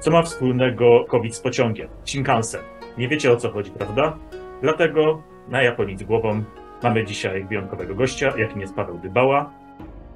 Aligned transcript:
Co 0.00 0.10
ma 0.10 0.22
wspólnego 0.22 1.04
COVID 1.08 1.34
z 1.34 1.40
pociągiem? 1.40 1.88
Shinkansen. 2.04 2.60
Nie 2.98 3.08
wiecie 3.08 3.32
o 3.32 3.36
co 3.36 3.50
chodzi, 3.50 3.70
prawda? 3.70 4.16
Dlatego 4.62 5.22
na 5.48 5.62
Japonii 5.62 5.98
z 5.98 6.02
głową 6.02 6.42
mamy 6.82 7.04
dzisiaj 7.04 7.44
wyjątkowego 7.44 7.94
gościa, 7.94 8.32
jakim 8.38 8.60
jest 8.60 8.74
Paweł 8.74 8.98
Dybała, 8.98 9.50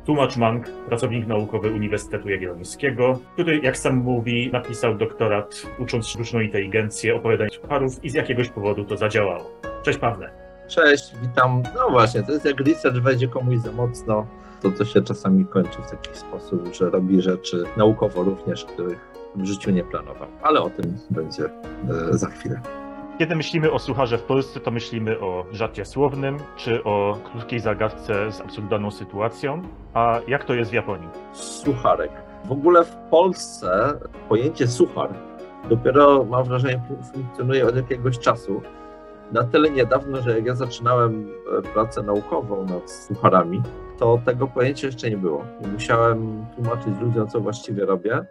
tłumacz 0.06 0.36
Mang, 0.36 0.70
pracownik 0.88 1.26
naukowy 1.26 1.72
Uniwersytetu 1.72 2.28
Jagiellońskiego, 2.28 3.18
który, 3.32 3.58
jak 3.58 3.78
sam 3.78 3.96
mówi, 3.96 4.50
napisał 4.52 4.94
doktorat 4.94 5.62
ucząc 5.78 6.08
sztuczną 6.08 6.40
inteligencję 6.40 7.16
opowiadań 7.16 7.48
sucharów 7.50 8.04
i 8.04 8.10
z 8.10 8.14
jakiegoś 8.14 8.48
powodu 8.48 8.84
to 8.84 8.96
zadziałało. 8.96 9.50
Cześć 9.82 9.98
Pawle. 9.98 10.30
Cześć, 10.68 11.12
witam. 11.22 11.62
No 11.74 11.90
właśnie, 11.90 12.22
to 12.22 12.32
jest 12.32 12.44
jak 12.44 12.60
research 12.60 13.02
wejdzie 13.02 13.28
komuś 13.28 13.58
za 13.58 13.72
mocno, 13.72 14.26
to 14.62 14.70
to 14.70 14.84
się 14.84 15.02
czasami 15.02 15.46
kończy 15.46 15.82
w 15.82 15.90
taki 15.90 16.18
sposób, 16.18 16.74
że 16.74 16.90
robi 16.90 17.22
rzeczy 17.22 17.64
naukowo 17.76 18.22
również, 18.22 18.64
których 18.64 19.14
w 19.36 19.44
życiu 19.44 19.70
nie 19.70 19.84
planował. 19.84 20.28
Ale 20.42 20.60
o 20.60 20.70
tym 20.70 20.98
będzie 21.10 21.44
e, 21.44 22.18
za 22.18 22.26
chwilę. 22.26 22.60
Kiedy 23.18 23.36
myślimy 23.36 23.72
o 23.72 23.78
sucharze 23.78 24.18
w 24.18 24.22
Polsce, 24.22 24.60
to 24.60 24.70
myślimy 24.70 25.20
o 25.20 25.46
żarcie 25.52 25.84
słownym, 25.84 26.38
czy 26.56 26.84
o 26.84 27.18
krótkiej 27.32 27.60
zagadce 27.60 28.32
z 28.32 28.40
absurdalną 28.40 28.90
sytuacją. 28.90 29.62
A 29.94 30.20
jak 30.28 30.44
to 30.44 30.54
jest 30.54 30.70
w 30.70 30.74
Japonii? 30.74 31.08
Sucharek. 31.32 32.10
W 32.44 32.52
ogóle 32.52 32.84
w 32.84 32.96
Polsce 33.10 33.98
pojęcie 34.28 34.68
suchar 34.68 35.14
dopiero, 35.68 36.24
mam 36.24 36.44
wrażenie, 36.44 36.82
funkcjonuje 37.12 37.66
od 37.66 37.76
jakiegoś 37.76 38.18
czasu. 38.18 38.62
Na 39.32 39.44
tyle 39.44 39.70
niedawno, 39.70 40.22
że 40.22 40.36
jak 40.36 40.46
ja 40.46 40.54
zaczynałem 40.54 41.28
e, 41.58 41.62
pracę 41.62 42.02
naukową 42.02 42.64
nad 42.64 42.90
sucharami, 42.90 43.62
to 43.98 44.20
tego 44.24 44.46
pojęcia 44.46 44.86
jeszcze 44.86 45.10
nie 45.10 45.16
było. 45.16 45.44
I 45.64 45.66
musiałem 45.66 46.46
tłumaczyć 46.54 47.00
ludziom, 47.00 47.28
co 47.28 47.40
właściwie 47.40 47.86
robię 47.86 48.24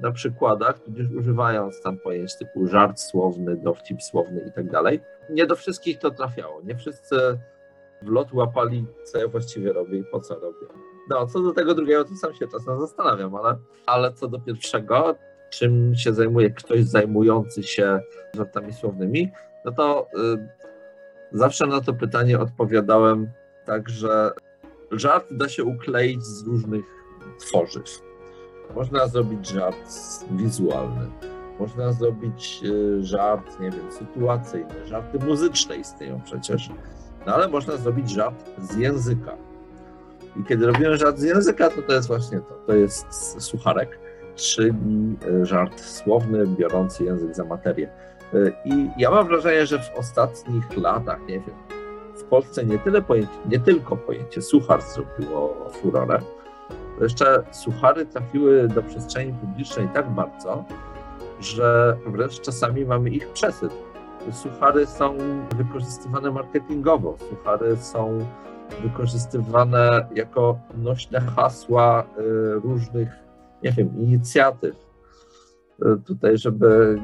na 0.00 0.12
przykładach, 0.12 0.78
tudzież 0.78 1.06
używając 1.18 1.82
tam 1.82 1.98
pojęć 1.98 2.36
typu 2.36 2.66
żart 2.66 3.00
słowny, 3.00 3.56
dowcip 3.56 4.02
słowny 4.02 4.44
i 4.48 4.52
tak 4.52 4.70
dalej. 4.70 5.00
Nie 5.30 5.46
do 5.46 5.56
wszystkich 5.56 5.98
to 5.98 6.10
trafiało. 6.10 6.62
Nie 6.62 6.76
wszyscy 6.76 7.16
w 8.02 8.08
lot 8.08 8.32
łapali, 8.32 8.86
co 9.04 9.18
ja 9.18 9.28
właściwie 9.28 9.72
robię 9.72 9.98
i 9.98 10.04
po 10.04 10.20
co 10.20 10.34
robię. 10.34 10.66
No, 11.10 11.26
co 11.26 11.40
do 11.40 11.52
tego 11.52 11.74
drugiego, 11.74 12.04
to 12.04 12.14
sam 12.14 12.34
się 12.34 12.48
czasem 12.48 12.80
zastanawiam, 12.80 13.34
ale, 13.34 13.58
ale 13.86 14.12
co 14.12 14.28
do 14.28 14.40
pierwszego, 14.40 15.16
czym 15.50 15.94
się 15.94 16.12
zajmuje 16.12 16.50
ktoś 16.50 16.84
zajmujący 16.84 17.62
się 17.62 18.00
żartami 18.36 18.72
słownymi, 18.72 19.30
no 19.64 19.72
to 19.72 20.06
y, 20.34 20.48
zawsze 21.32 21.66
na 21.66 21.80
to 21.80 21.94
pytanie 21.94 22.38
odpowiadałem 22.38 23.30
tak, 23.66 23.88
że 23.88 24.30
żart 24.90 25.26
da 25.30 25.48
się 25.48 25.64
ukleić 25.64 26.24
z 26.24 26.46
różnych 26.46 26.84
tworzyw. 27.40 28.09
Można 28.74 29.06
zrobić 29.06 29.48
żart 29.48 29.76
wizualny, 30.30 31.06
można 31.58 31.92
zrobić 31.92 32.60
y, 32.64 33.04
żart, 33.04 33.60
nie 33.60 33.70
wiem, 33.70 33.92
sytuacyjny, 33.92 34.86
żarty 34.86 35.18
muzyczne 35.18 35.76
istnieją 35.76 36.20
przecież, 36.20 36.70
no 37.26 37.34
ale 37.34 37.48
można 37.48 37.76
zrobić 37.76 38.10
żart 38.10 38.50
z 38.58 38.76
języka. 38.76 39.36
I 40.40 40.44
kiedy 40.44 40.66
robimy 40.66 40.96
żart 40.96 41.18
z 41.18 41.22
języka, 41.22 41.70
to 41.70 41.82
to 41.82 41.92
jest 41.92 42.08
właśnie 42.08 42.38
to, 42.40 42.54
to 42.66 42.74
jest 42.74 43.06
sucharek, 43.42 43.98
czyli 44.34 45.16
y, 45.42 45.46
żart 45.46 45.80
słowny, 45.80 46.46
biorący 46.46 47.04
język 47.04 47.34
za 47.34 47.44
materię. 47.44 47.90
Y, 48.34 48.52
I 48.64 48.88
ja 48.98 49.10
mam 49.10 49.26
wrażenie, 49.26 49.66
że 49.66 49.78
w 49.78 49.90
ostatnich 49.98 50.76
latach, 50.76 51.20
nie 51.28 51.40
wiem, 51.40 51.56
w 52.16 52.24
Polsce 52.24 52.64
nie, 52.64 52.78
tyle 52.78 53.02
pojęcie, 53.02 53.32
nie 53.48 53.60
tylko 53.60 53.96
pojęcie 53.96 54.42
suchar 54.42 54.82
zrobiło 54.82 55.68
furorę, 55.70 56.18
jeszcze 57.04 57.42
suchary 57.50 58.06
trafiły 58.06 58.68
do 58.68 58.82
przestrzeni 58.82 59.32
publicznej 59.32 59.88
tak 59.94 60.10
bardzo, 60.10 60.64
że 61.40 61.96
wręcz 62.06 62.40
czasami 62.40 62.84
mamy 62.84 63.10
ich 63.10 63.28
przesyt. 63.28 63.72
Suchary 64.32 64.86
są 64.86 65.16
wykorzystywane 65.56 66.30
marketingowo, 66.30 67.16
suchary 67.30 67.76
są 67.76 68.18
wykorzystywane 68.82 70.08
jako 70.14 70.58
nośne 70.78 71.20
hasła 71.20 72.02
y, 72.02 72.54
różnych, 72.54 73.08
nie 73.62 73.72
wiem, 73.72 73.90
inicjatyw. 73.98 74.76
Y, 75.82 76.00
tutaj, 76.06 76.38
żeby 76.38 77.00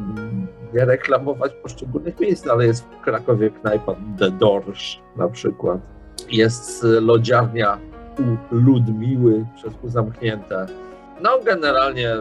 nie 0.74 0.84
reklamować 0.84 1.52
poszczególnych 1.62 2.20
miejsc, 2.20 2.44
no 2.44 2.52
ale 2.52 2.66
jest 2.66 2.84
w 2.84 3.00
Krakowie 3.00 3.50
knajpa 3.50 3.94
The 4.18 4.30
Dorsz 4.30 5.00
na 5.16 5.28
przykład. 5.28 5.80
Jest 6.30 6.82
lodziarnia 6.82 7.78
u 8.20 8.54
Ludmiły 8.54 9.46
przez 9.56 9.72
U 9.82 9.88
zamknięte. 9.88 10.66
No 11.22 11.30
generalnie 11.44 12.14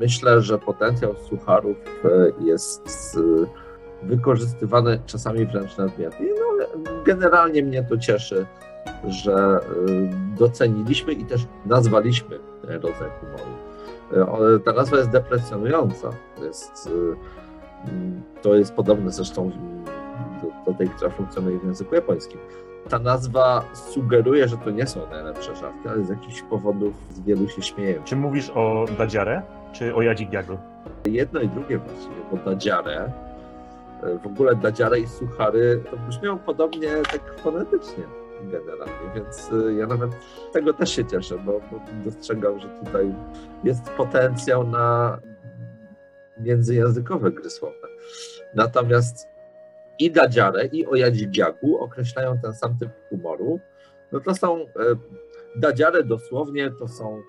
myślę, 0.00 0.42
że 0.42 0.58
potencjał 0.58 1.14
sucharów 1.28 1.76
e, 2.04 2.08
jest 2.44 3.16
e, 3.16 4.06
wykorzystywany 4.06 4.98
czasami 5.06 5.46
wręcz 5.46 5.76
nadmiernie. 5.76 6.26
No, 6.38 6.66
generalnie 7.04 7.62
mnie 7.62 7.82
to 7.82 7.98
cieszy, 7.98 8.46
że 9.08 9.34
e, 9.34 9.60
doceniliśmy 10.38 11.12
i 11.12 11.24
też 11.24 11.46
nazwaliśmy 11.66 12.38
ten 12.66 12.80
rodzaj 12.80 13.10
humoru. 13.20 13.50
Ta 14.64 14.72
nazwa 14.72 14.96
jest 14.96 15.10
depresjonująca. 15.10 16.10
Jest, 16.42 16.90
to 18.42 18.54
jest 18.54 18.72
podobne 18.72 19.10
zresztą 19.10 19.50
do, 20.42 20.72
do 20.72 20.78
tej, 20.78 20.88
która 20.88 21.10
funkcjonuje 21.10 21.58
w 21.58 21.64
języku 21.64 21.94
japońskim 21.94 22.38
ta 22.88 22.98
nazwa 22.98 23.64
sugeruje, 23.74 24.48
że 24.48 24.56
to 24.56 24.70
nie 24.70 24.86
są 24.86 25.10
najlepsze 25.10 25.56
żarty, 25.56 25.90
ale 25.90 26.04
z 26.04 26.08
jakichś 26.08 26.42
powodów 26.42 26.94
z 27.10 27.20
wielu 27.20 27.48
się 27.48 27.62
śmieją. 27.62 28.02
Czy 28.04 28.16
mówisz 28.16 28.50
o 28.50 28.84
Dadziare, 28.98 29.42
czy 29.72 29.94
o 29.94 30.02
Jadzigiagu? 30.02 30.58
Jedno 31.04 31.40
i 31.40 31.48
drugie 31.48 31.78
właściwie, 31.78 32.16
bo 32.30 32.36
Dadziare, 32.36 33.12
w 34.22 34.26
ogóle 34.26 34.56
Dadziare 34.56 35.00
i 35.00 35.06
Suchary 35.06 35.82
to 35.90 35.96
brzmią 35.96 36.38
podobnie 36.38 36.88
tak 37.12 37.40
fonetycznie 37.40 38.04
generalnie, 38.42 39.10
więc 39.14 39.52
y, 39.52 39.74
ja 39.74 39.86
nawet 39.86 40.10
tego 40.52 40.72
też 40.72 40.90
się 40.90 41.04
cieszę, 41.04 41.38
bo, 41.38 41.52
bo 41.52 41.80
dostrzegam, 42.04 42.60
że 42.60 42.68
tutaj 42.68 43.14
jest 43.64 43.90
potencjał 43.90 44.66
na 44.66 45.18
międzyjęzykowe 46.38 47.30
gry 47.30 47.50
słowne. 47.50 47.88
Natomiast 48.54 49.28
i 49.98 50.10
Dadziare, 50.10 50.66
i 50.66 50.86
Ojadzigiaku 50.86 51.78
określają 51.78 52.38
ten 52.38 52.54
sam 52.54 52.78
typ 52.78 52.90
humoru. 53.08 53.60
No 54.12 54.20
to 54.20 54.34
są, 54.34 54.60
e, 54.60 56.04
dosłownie 56.04 56.70
to 56.70 56.88
są 56.88 57.22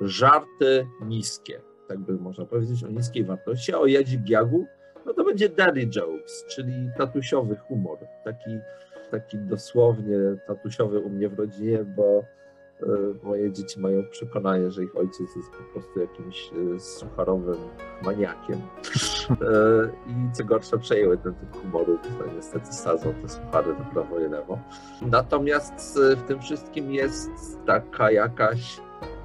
żarty 0.00 0.86
niskie, 1.06 1.60
tak 1.88 1.98
by 1.98 2.12
można 2.12 2.46
powiedzieć, 2.46 2.84
o 2.84 2.88
niskiej 2.88 3.24
wartości, 3.24 3.74
a 3.74 3.78
Ojadzigiagu 3.78 4.66
no 5.06 5.14
to 5.14 5.24
będzie 5.24 5.48
daddy 5.48 5.86
jokes, 5.86 6.44
czyli 6.48 6.90
tatusiowy 6.98 7.56
humor, 7.56 7.98
taki, 8.24 8.58
taki 9.10 9.38
dosłownie 9.38 10.16
tatusiowy 10.46 10.98
u 11.00 11.10
mnie 11.10 11.28
w 11.28 11.38
rodzinie, 11.38 11.84
bo 11.84 12.24
moje 13.22 13.52
dzieci 13.52 13.80
mają 13.80 14.04
przekonanie, 14.10 14.70
że 14.70 14.84
ich 14.84 14.96
ojciec 14.96 15.36
jest 15.36 15.50
po 15.50 15.72
prostu 15.72 16.00
jakimś 16.00 16.50
e, 16.76 16.80
sucharowym 16.80 17.58
maniakiem. 18.02 18.60
E, 19.30 19.90
I 20.06 20.32
co 20.32 20.44
gorsza, 20.44 20.78
przejęły 20.78 21.18
ten 21.18 21.34
typ 21.34 21.62
humoru, 21.62 21.98
to 21.98 22.34
niestety 22.36 22.72
sadzą 22.72 23.14
te 23.14 23.28
suchary 23.28 23.74
do 23.74 23.84
prawo 23.92 24.20
i 24.20 24.28
lewo. 24.28 24.58
Natomiast 25.02 25.98
w 26.16 26.22
tym 26.22 26.40
wszystkim 26.40 26.92
jest 26.92 27.30
taka 27.66 28.10
jakaś 28.10 28.80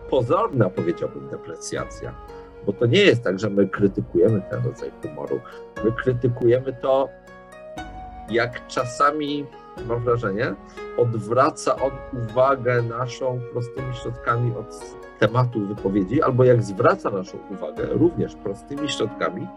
pozorna, 0.09 0.69
powiedziałbym, 0.69 1.29
deprecjacja. 1.29 2.15
Bo 2.65 2.73
to 2.73 2.85
nie 2.85 3.01
jest 3.01 3.23
tak, 3.23 3.39
że 3.39 3.49
my 3.49 3.67
krytykujemy 3.67 4.41
ten 4.49 4.63
rodzaj 4.65 4.91
humoru. 5.01 5.39
My 5.85 5.91
krytykujemy 5.91 6.73
to, 6.81 7.09
jak 8.29 8.67
czasami 8.67 9.45
mam 9.85 10.03
wrażenie, 10.03 10.55
odwraca 10.97 11.75
on 11.75 11.91
uwagę 12.23 12.81
naszą 12.81 13.39
prostymi 13.51 13.95
środkami 13.95 14.53
od 14.55 14.97
tematu 15.19 15.67
wypowiedzi, 15.67 16.21
albo 16.21 16.43
jak 16.43 16.63
zwraca 16.63 17.09
naszą 17.09 17.37
uwagę 17.51 17.85
również 17.85 18.35
prostymi 18.35 18.89
środkami 18.89 19.47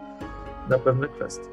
na 0.69 0.79
pewne 0.79 1.07
kwestie. 1.07 1.49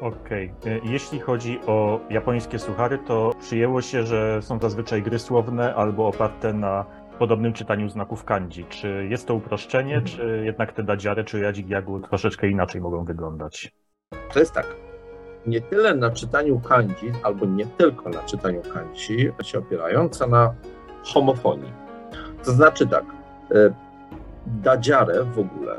Okej. 0.00 0.52
Okay. 0.60 0.80
Jeśli 0.84 1.20
chodzi 1.20 1.60
o 1.66 2.00
japońskie 2.10 2.58
suchary, 2.58 2.98
to 2.98 3.32
przyjęło 3.40 3.82
się, 3.82 4.06
że 4.06 4.42
są 4.42 4.58
zazwyczaj 4.58 5.02
gry 5.02 5.18
słowne 5.18 5.74
albo 5.74 6.06
oparte 6.06 6.52
na 6.52 6.84
podobnym 7.18 7.52
czytaniu 7.52 7.88
znaków 7.88 8.24
kanji. 8.24 8.64
Czy 8.68 9.06
jest 9.10 9.26
to 9.26 9.34
uproszczenie, 9.34 9.94
mhm. 9.96 10.16
czy 10.16 10.42
jednak 10.44 10.72
te 10.72 10.82
dadziary 10.82 11.24
czy 11.24 11.40
jadzik 11.40 11.68
jagu 11.68 12.00
troszeczkę 12.00 12.48
inaczej 12.48 12.80
mogą 12.80 13.04
wyglądać? 13.04 13.72
To 14.32 14.38
jest 14.38 14.52
tak 14.52 14.81
nie 15.46 15.60
tyle 15.60 15.94
na 15.94 16.10
czytaniu 16.10 16.60
kanji, 16.60 17.12
albo 17.22 17.46
nie 17.46 17.66
tylko 17.66 18.08
na 18.08 18.22
czytaniu 18.22 18.62
kanji 18.74 19.00
się 19.42 19.58
opierają, 19.58 20.08
co 20.08 20.26
na 20.26 20.54
homofonii. 21.04 21.72
To 22.44 22.52
znaczy 22.52 22.86
tak, 22.86 23.04
e, 23.50 23.74
dadziare 24.46 25.24
w 25.24 25.38
ogóle 25.38 25.76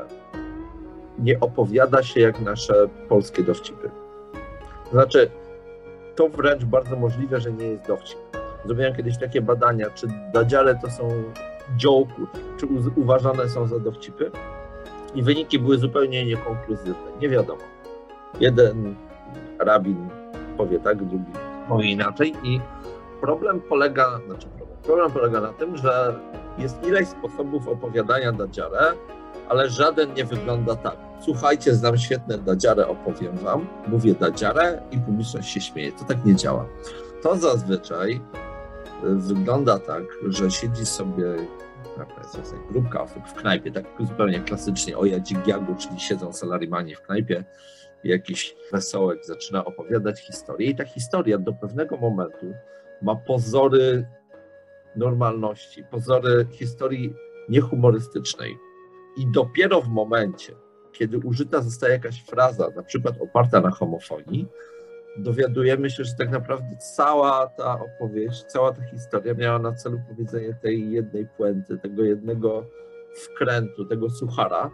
nie 1.18 1.40
opowiada 1.40 2.02
się 2.02 2.20
jak 2.20 2.40
nasze 2.40 2.74
polskie 3.08 3.42
dowcipy. 3.42 3.90
To 4.84 4.90
znaczy, 4.90 5.30
to 6.16 6.28
wręcz 6.28 6.64
bardzo 6.64 6.96
możliwe, 6.96 7.40
że 7.40 7.52
nie 7.52 7.66
jest 7.66 7.86
dowcip. 7.86 8.18
Zrobiłem 8.64 8.94
kiedyś 8.94 9.18
takie 9.18 9.40
badania, 9.40 9.90
czy 9.90 10.06
dadziare 10.32 10.78
to 10.82 10.90
są 10.90 11.08
dziołku, 11.76 12.26
czy 12.60 12.66
uważane 12.96 13.48
są 13.48 13.66
za 13.66 13.78
dowcipy. 13.78 14.30
i 15.14 15.22
wyniki 15.22 15.58
były 15.58 15.78
zupełnie 15.78 16.26
niekonkluzywne. 16.26 17.10
Nie 17.20 17.28
wiadomo. 17.28 17.62
Jeden 18.40 18.94
rabin 19.58 20.08
powie 20.56 20.80
tak, 20.80 21.04
drugi 21.04 21.32
powie 21.68 21.90
inaczej 21.90 22.34
i 22.42 22.60
problem 23.20 23.60
polega, 23.60 24.20
znaczy 24.26 24.46
problem, 24.48 24.78
problem 24.82 25.10
polega 25.10 25.40
na 25.40 25.52
tym, 25.52 25.76
że 25.76 26.14
jest 26.58 26.86
ileś 26.86 27.08
sposobów 27.08 27.68
opowiadania 27.68 28.32
dadziarę, 28.32 28.92
ale 29.48 29.70
żaden 29.70 30.14
nie 30.14 30.24
wygląda 30.24 30.76
tak. 30.76 30.96
Słuchajcie, 31.20 31.74
znam 31.74 31.98
świetne 31.98 32.38
dadziarę, 32.38 32.88
opowiem 32.88 33.36
wam, 33.36 33.66
mówię 33.88 34.14
dadziarę 34.14 34.82
i 34.90 34.98
publiczność 34.98 35.50
się 35.50 35.60
śmieje. 35.60 35.92
To 35.92 36.04
tak 36.04 36.24
nie 36.24 36.34
działa. 36.34 36.66
To 37.22 37.36
zazwyczaj 37.36 38.20
wygląda 39.02 39.78
tak, 39.78 40.02
że 40.28 40.50
siedzi 40.50 40.86
sobie 40.86 41.24
jest 42.38 42.54
grupka 42.70 43.02
osób 43.02 43.28
w 43.28 43.34
knajpie, 43.34 43.70
tak 43.70 43.84
zupełnie 44.00 44.40
klasycznie 44.40 44.98
o 44.98 45.04
Jadzigiagu, 45.04 45.74
czyli 45.74 46.00
siedzą 46.00 46.32
salarimani 46.32 46.94
w 46.94 47.00
knajpie 47.00 47.44
jakiś 48.04 48.56
wesołek 48.72 49.26
zaczyna 49.26 49.64
opowiadać 49.64 50.20
historię 50.20 50.70
i 50.70 50.76
ta 50.76 50.84
historia 50.84 51.38
do 51.38 51.52
pewnego 51.52 51.96
momentu 51.96 52.54
ma 53.02 53.16
pozory 53.16 54.06
normalności, 54.96 55.84
pozory 55.90 56.46
historii 56.50 57.14
niehumorystycznej. 57.48 58.56
I 59.16 59.26
dopiero 59.32 59.80
w 59.80 59.88
momencie, 59.88 60.52
kiedy 60.92 61.18
użyta 61.18 61.62
zostaje 61.62 61.92
jakaś 61.92 62.24
fraza, 62.24 62.68
na 62.76 62.82
przykład 62.82 63.14
oparta 63.20 63.60
na 63.60 63.70
homofonii, 63.70 64.46
dowiadujemy 65.16 65.90
się, 65.90 66.04
że 66.04 66.12
tak 66.18 66.30
naprawdę 66.30 66.76
cała 66.96 67.46
ta 67.46 67.80
opowieść, 67.80 68.42
cała 68.42 68.72
ta 68.72 68.82
historia 68.82 69.34
miała 69.34 69.58
na 69.58 69.72
celu 69.72 70.00
powiedzenie 70.08 70.54
tej 70.62 70.90
jednej 70.90 71.26
puenty, 71.26 71.78
tego 71.78 72.02
jednego 72.02 72.66
wkrętu, 73.14 73.84
tego 73.84 74.10
suchara. 74.10 74.70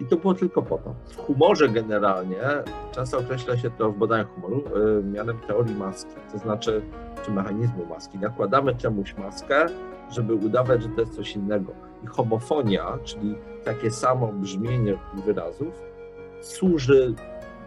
I 0.00 0.04
to 0.04 0.16
było 0.16 0.34
tylko 0.34 0.62
po 0.62 0.78
to. 0.78 0.94
W 1.04 1.16
humorze 1.16 1.68
generalnie 1.68 2.40
często 2.92 3.18
określa 3.18 3.56
się 3.56 3.70
to 3.70 3.92
w 3.92 3.98
badaniach 3.98 4.34
humoru 4.34 4.64
yy, 4.74 5.02
mianem 5.02 5.38
teorii 5.38 5.74
maski, 5.74 6.10
to 6.32 6.38
znaczy, 6.38 6.82
czy 7.24 7.30
mechanizmu 7.30 7.86
maski. 7.86 8.18
Nakładamy 8.18 8.74
czemuś 8.74 9.16
maskę, 9.16 9.66
żeby 10.10 10.34
udawać, 10.34 10.82
że 10.82 10.88
to 10.88 11.00
jest 11.00 11.14
coś 11.14 11.36
innego. 11.36 11.72
I 12.04 12.06
homofonia, 12.06 12.98
czyli 13.04 13.34
takie 13.64 13.90
samo 13.90 14.26
brzmienie 14.32 14.98
wyrazów, 15.24 15.82
służy 16.40 17.14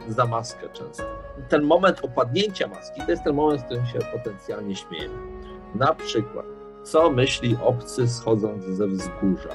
za 0.08 0.26
maskę 0.26 0.70
często. 0.74 1.04
Ten 1.50 1.64
moment 1.64 2.06
opadnięcia 2.06 2.68
maski 2.68 3.02
to 3.02 3.12
jest 3.12 3.24
ten 3.24 3.36
moment, 3.36 3.62
w 3.62 3.66
którym 3.66 3.86
się 3.86 4.00
potencjalnie 4.00 4.76
śmiejemy. 4.76 5.16
Na 5.76 5.96
przykład, 5.96 6.46
co 6.84 7.10
myśli 7.10 7.58
obcy 7.64 8.08
schodząc 8.08 8.64
ze 8.66 8.88
wzgórza? 8.88 9.50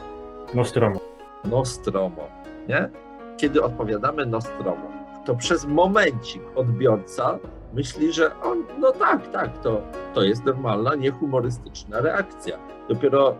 Nostromo. 0.54 1.00
Nostromo, 1.44 2.28
nie? 2.68 2.90
Kiedy 3.36 3.62
odpowiadamy 3.62 4.26
Nostromo, 4.26 4.88
to 5.24 5.34
przez 5.34 5.66
momencik 5.66 6.42
odbiorca 6.54 7.38
myśli, 7.74 8.12
że 8.12 8.40
on, 8.40 8.64
no 8.80 8.92
tak, 8.92 9.30
tak, 9.32 9.58
to, 9.62 9.82
to 10.14 10.22
jest 10.22 10.44
normalna, 10.44 10.94
niehumorystyczna 10.94 12.00
reakcja. 12.00 12.58
Dopiero 12.88 13.36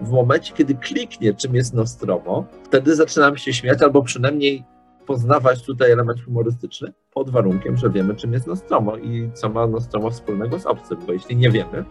w 0.00 0.10
momencie, 0.10 0.54
kiedy 0.54 0.74
kliknie, 0.74 1.34
czym 1.34 1.54
jest 1.54 1.74
Nostromo, 1.74 2.44
wtedy 2.64 2.94
zaczynamy 2.94 3.38
się 3.38 3.52
śmiać, 3.52 3.82
albo 3.82 4.02
przynajmniej 4.02 4.64
poznawać 5.06 5.62
tutaj 5.62 5.90
element 5.90 6.24
humorystyczny, 6.24 6.92
pod 7.14 7.30
warunkiem, 7.30 7.76
że 7.76 7.90
wiemy, 7.90 8.14
czym 8.14 8.32
jest 8.32 8.46
Nostromo 8.46 8.96
i 8.96 9.30
co 9.34 9.48
ma 9.48 9.66
Nostromo 9.66 10.10
wspólnego 10.10 10.58
z 10.58 10.66
obcym, 10.66 10.98
bo 11.06 11.12
jeśli 11.12 11.36
nie 11.36 11.50
wiemy, 11.50 11.84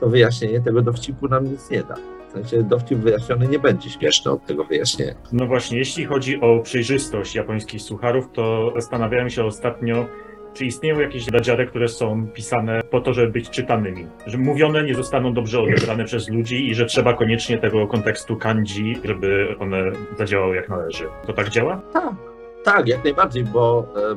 to 0.00 0.08
wyjaśnienie 0.08 0.60
tego 0.60 0.82
dowcipu 0.82 1.28
nam 1.28 1.44
nic 1.44 1.70
nie 1.70 1.82
da. 1.82 1.94
Sensie 2.34 2.62
dowcip 2.62 2.98
wyjaśniony 2.98 3.48
nie 3.48 3.58
będzie 3.58 3.90
śmieszny 3.90 4.30
od 4.30 4.46
tego 4.46 4.64
wyjaśnienia. 4.64 5.14
No 5.32 5.46
właśnie, 5.46 5.78
jeśli 5.78 6.04
chodzi 6.04 6.40
o 6.40 6.58
przejrzystość 6.58 7.34
japońskich 7.34 7.82
sucharów, 7.82 8.32
to 8.32 8.72
zastanawiałem 8.74 9.30
się 9.30 9.44
ostatnio, 9.44 10.06
czy 10.54 10.64
istnieją 10.64 11.00
jakieś 11.00 11.26
dadziary, 11.26 11.66
które 11.66 11.88
są 11.88 12.26
pisane 12.26 12.82
po 12.90 13.00
to, 13.00 13.12
żeby 13.12 13.32
być 13.32 13.50
czytanymi? 13.50 14.06
Że 14.26 14.38
mówione 14.38 14.82
nie 14.82 14.94
zostaną 14.94 15.34
dobrze 15.34 15.60
odebrane 15.60 16.04
przez 16.04 16.28
ludzi 16.28 16.68
i 16.68 16.74
że 16.74 16.86
trzeba 16.86 17.14
koniecznie 17.14 17.58
tego 17.58 17.86
kontekstu 17.86 18.36
kanji, 18.36 18.96
żeby 19.04 19.56
one 19.60 19.92
zadziałały 20.18 20.56
jak 20.56 20.68
należy. 20.68 21.04
To 21.26 21.32
tak 21.32 21.48
działa? 21.48 21.82
Tak, 21.92 22.14
tak, 22.64 22.88
jak 22.88 23.04
najbardziej, 23.04 23.44
bo 23.44 23.86
e, 23.96 24.16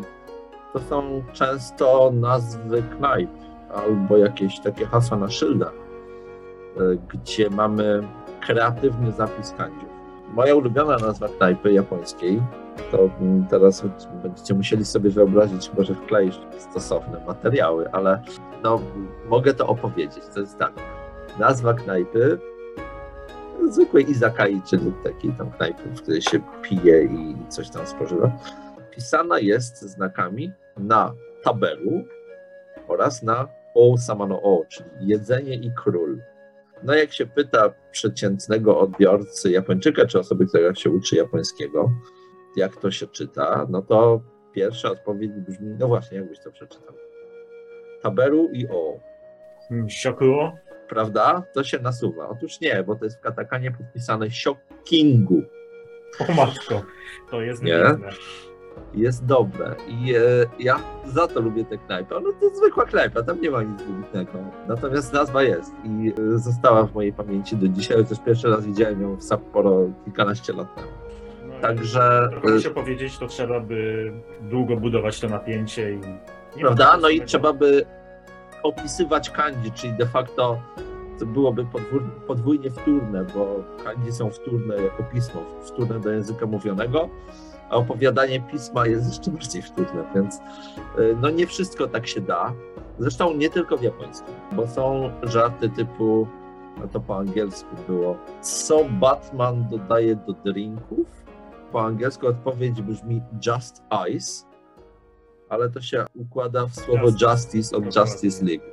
to 0.74 0.80
są 0.80 1.24
często 1.34 2.12
nazwy 2.14 2.84
knajp 2.98 3.30
albo 3.74 4.18
jakieś 4.18 4.60
takie 4.60 4.86
hasła 4.86 5.18
na 5.18 5.30
szyldach, 5.30 5.74
gdzie 7.14 7.50
mamy 7.50 8.02
kreatywny 8.42 9.12
zapis 9.12 9.52
kandziów. 9.52 9.90
Moja 10.34 10.56
ulubiona 10.56 10.98
nazwa 10.98 11.28
knajpy 11.28 11.74
japońskiej, 11.74 12.42
to 12.92 13.10
teraz 13.50 13.84
będziecie 14.24 14.54
musieli 14.54 14.86
sobie 14.86 15.10
wyobrazić, 15.10 15.70
chyba 15.70 15.84
że 15.84 15.94
wkleisz 15.94 16.40
stosowne 16.58 17.26
materiały, 17.28 17.92
ale 17.92 18.22
no, 18.64 18.82
mogę 19.30 19.54
to 19.54 19.68
opowiedzieć. 19.68 20.24
To 20.34 20.40
jest 20.40 20.58
tak, 20.58 20.74
nazwa 21.40 21.74
knajpy 21.74 22.40
zwykłej 23.70 24.12
izakai, 24.12 24.62
czyli 24.70 24.94
takiej 25.04 25.32
tam 25.32 25.52
knajpy, 25.52 25.84
w 25.84 26.02
której 26.02 26.22
się 26.22 26.40
pije 26.62 27.04
i 27.04 27.36
coś 27.50 27.70
tam 27.70 27.88
spożywa, 27.88 28.32
pisana 28.92 29.40
jest 29.40 29.82
znakami 29.82 30.52
na 30.78 31.14
tabelu 31.44 32.04
oraz 32.88 33.24
na 33.24 33.48
o 33.76 33.98
samano 33.98 34.42
o, 34.42 34.64
czyli 34.70 34.90
jedzenie 35.00 35.56
i 35.56 35.72
król. 35.72 36.22
No 36.84 36.96
jak 36.96 37.14
się 37.14 37.26
pyta 37.26 37.74
przeciętnego 37.92 38.80
odbiorcy 38.80 39.52
Japończyka, 39.52 40.06
czy 40.06 40.20
osoby, 40.20 40.46
która 40.46 40.76
się 40.76 40.90
uczy 40.90 41.16
japońskiego, 41.16 41.92
jak 42.56 42.76
to 42.76 42.92
się 42.92 43.08
czyta, 43.08 43.68
no 43.70 43.82
to 43.82 44.22
pierwsza 44.54 44.92
odpowiedź 44.92 45.32
brzmi, 45.32 45.76
no 45.80 45.88
właśnie, 45.88 46.18
jakbyś 46.18 46.40
to 46.40 46.52
przeczytał. 46.52 46.96
Taberu 48.02 48.50
i 48.54 48.68
o. 48.68 49.00
Hmm, 49.70 49.90
Shokuo? 49.90 50.54
Prawda? 50.90 51.44
To 51.54 51.64
się 51.64 51.80
nasuwa. 51.80 52.30
Otóż 52.30 52.62
nie, 52.62 52.84
bo 52.84 52.96
to 52.96 53.06
jest 53.06 53.18
w 53.18 53.22
katakanie 53.22 53.72
podpisane 53.72 54.32
Shokingu. 54.32 55.44
O 56.20 56.34
matko, 56.34 56.84
to 57.30 57.42
jest 57.42 57.64
nie 57.64 57.78
jest 58.94 59.26
dobre. 59.26 59.76
I 59.88 60.16
e, 60.16 60.20
ja 60.60 60.80
za 61.06 61.28
to 61.28 61.42
lubię 61.42 61.66
tę 61.66 61.78
knajpę. 61.78 62.16
No 62.24 62.32
to 62.42 62.56
zwykła 62.56 62.86
knajpa, 62.86 63.24
tam 63.24 63.42
nie 63.42 63.52
ma 63.52 63.64
nic 63.64 63.82
wybitnego. 63.82 64.32
Natomiast 64.68 65.14
nazwa 65.14 65.44
jest 65.44 65.72
i 65.84 66.14
e, 66.36 66.38
została 66.38 66.84
w 66.84 66.94
mojej 66.94 67.14
pamięci 67.14 67.58
do 67.58 67.68
dzisiaj, 67.68 67.98
chociaż 67.98 68.20
pierwszy 68.26 68.50
raz 68.50 68.66
widziałem 68.66 69.02
ją 69.02 69.16
w 69.16 69.24
Sapporo 69.24 69.90
kilkanaście 70.06 70.54
lat 70.54 70.76
temu. 70.76 70.88
No, 71.48 71.54
Także. 71.62 72.30
Jak 72.44 72.62
się 72.62 72.70
powiedzieć, 72.70 73.18
to 73.18 73.28
trzeba 73.28 73.60
by 73.60 74.12
długo 74.42 74.78
budować 74.78 75.20
to 75.20 75.28
napięcie 75.28 75.94
i. 75.94 76.00
Prawda? 76.60 76.98
No 77.02 77.10
i 77.10 77.22
trzeba 77.22 77.54
by 77.54 77.86
opisywać 78.64 79.30
kanji, 79.30 79.72
czyli 79.72 79.94
de 79.94 80.06
facto 80.06 80.60
to 81.20 81.26
byłoby 81.26 81.66
podwójnie 82.28 82.72
wtórne, 82.72 83.26
bo 83.36 83.64
kanji 83.84 84.12
są 84.12 84.30
wtórne 84.30 84.76
jako 84.76 85.04
pismo, 85.04 85.42
wtórne 85.62 86.00
do 86.00 86.12
języka 86.12 86.46
mówionego, 86.46 87.10
a 87.70 87.76
opowiadanie 87.76 88.42
pisma 88.42 88.88
jest 88.88 89.08
jeszcze 89.08 89.32
bardziej 89.32 89.62
wtórne, 89.62 90.04
więc 90.16 90.36
y, 91.00 91.16
no 91.22 91.30
nie 91.30 91.48
wszystko 91.48 91.88
tak 91.88 92.08
się 92.08 92.22
da. 92.22 92.54
Zresztą 93.00 93.34
nie 93.34 93.50
tylko 93.50 93.78
w 93.78 93.82
japońskim, 93.82 94.34
bo 94.52 94.68
są 94.68 95.12
żarty 95.24 95.70
typu, 95.70 96.28
no 96.80 96.88
to 96.88 97.00
po 97.00 97.18
angielsku 97.18 97.76
było, 97.88 98.18
co 98.42 98.86
Batman 98.90 99.68
dodaje 99.70 100.16
do 100.16 100.34
drinków? 100.34 101.08
Po 101.72 101.82
angielsku 101.82 102.28
odpowiedź 102.28 102.82
brzmi 102.82 103.22
just 103.48 103.84
ice, 104.10 104.46
ale 105.50 105.70
to 105.70 105.82
się 105.82 106.06
układa 106.16 106.66
w 106.66 106.76
słowo 106.76 107.06
justice, 107.06 107.28
justice 107.28 107.78
od 107.78 107.96
Justice 107.96 108.46
League. 108.46 108.64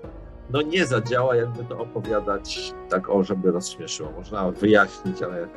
No 0.50 0.62
nie 0.62 0.86
zadziała, 0.86 1.36
jakby 1.36 1.64
to 1.64 1.78
opowiadać 1.78 2.74
tak, 2.88 3.10
o, 3.10 3.24
żeby 3.24 3.50
rozśmieszyło. 3.50 4.12
Można 4.12 4.50
wyjaśnić, 4.50 5.22
ale, 5.22 5.48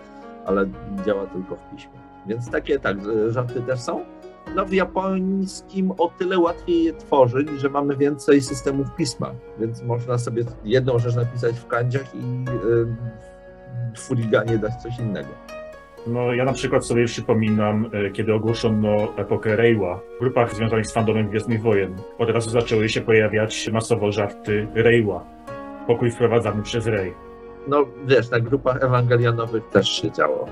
ale 0.46 0.70
działa 1.06 1.26
tylko 1.26 1.56
w 1.56 1.76
piśmie. 1.76 2.07
Więc 2.28 2.52
takie 2.52 2.80
tak, 2.80 2.98
żarty 3.30 3.62
też 3.62 3.80
są. 3.80 4.06
No 4.56 4.66
w 4.66 4.74
japońskim 4.74 5.92
o 5.92 6.12
tyle 6.20 6.40
łatwiej 6.40 6.84
je 6.84 6.94
tworzyć, 6.94 7.50
że 7.58 7.70
mamy 7.70 7.98
więcej 7.98 8.42
systemów 8.42 8.88
pisma, 8.98 9.32
więc 9.60 9.84
można 9.84 10.18
sobie 10.18 10.44
jedną 10.64 11.00
rzecz 11.00 11.16
napisać 11.16 11.56
w 11.56 11.68
kandziach 11.68 12.16
i 12.16 12.44
yy, 12.44 12.88
w 13.96 14.00
furiganie 14.00 14.58
dać 14.58 14.76
coś 14.76 15.00
innego. 15.00 15.30
No, 16.08 16.34
ja 16.34 16.46
na 16.46 16.54
przykład 16.54 16.86
sobie 16.86 17.06
przypominam, 17.06 17.90
y, 18.08 18.12
kiedy 18.12 18.34
ogłoszono 18.34 19.18
epokę 19.18 19.56
Reiwa 19.56 20.00
w 20.18 20.20
grupach 20.20 20.56
związanych 20.56 20.88
z 20.88 20.94
fandomem 20.94 21.30
Gwiezdnych 21.30 21.62
Wojen. 21.62 21.96
Od 22.18 22.30
razu 22.30 22.50
zaczęły 22.50 22.90
się 22.90 23.02
pojawiać 23.02 23.70
masowo 23.74 24.12
żarty 24.12 24.68
Reiwa. 24.74 25.24
Pokój 25.88 26.12
wprowadzany 26.12 26.64
przez 26.64 26.88
Rey. 26.88 27.14
No 27.68 27.86
wiesz, 28.06 28.30
na 28.30 28.40
grupach 28.40 28.84
ewangelianowych 28.84 29.70
też 29.70 29.90
się 29.90 30.12
działo 30.12 30.48